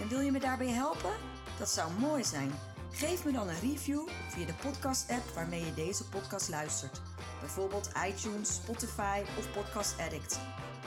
En 0.01 0.07
wil 0.07 0.19
je 0.19 0.31
me 0.31 0.39
daarbij 0.39 0.69
helpen? 0.69 1.11
Dat 1.59 1.69
zou 1.69 1.91
mooi 1.99 2.23
zijn. 2.23 2.51
Geef 2.91 3.25
me 3.25 3.31
dan 3.31 3.49
een 3.49 3.59
review 3.59 4.07
via 4.29 4.45
de 4.45 4.53
podcast-app 4.53 5.29
waarmee 5.33 5.65
je 5.65 5.73
deze 5.73 6.05
podcast 6.05 6.49
luistert. 6.49 7.01
Bijvoorbeeld 7.39 7.91
iTunes, 8.07 8.53
Spotify 8.53 9.21
of 9.37 9.51
Podcast 9.51 9.99
Addict. 9.99 10.39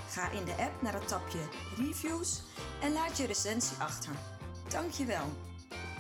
Ga 0.09 0.31
in 0.31 0.45
de 0.45 0.55
app 0.59 0.83
naar 0.83 0.95
het 0.95 1.09
tapje 1.09 1.49
Reviews 1.77 2.43
en 2.81 2.93
laat 2.93 3.17
je 3.17 3.27
recensie 3.27 3.77
achter. 3.79 4.13
Dankjewel. 4.69 5.27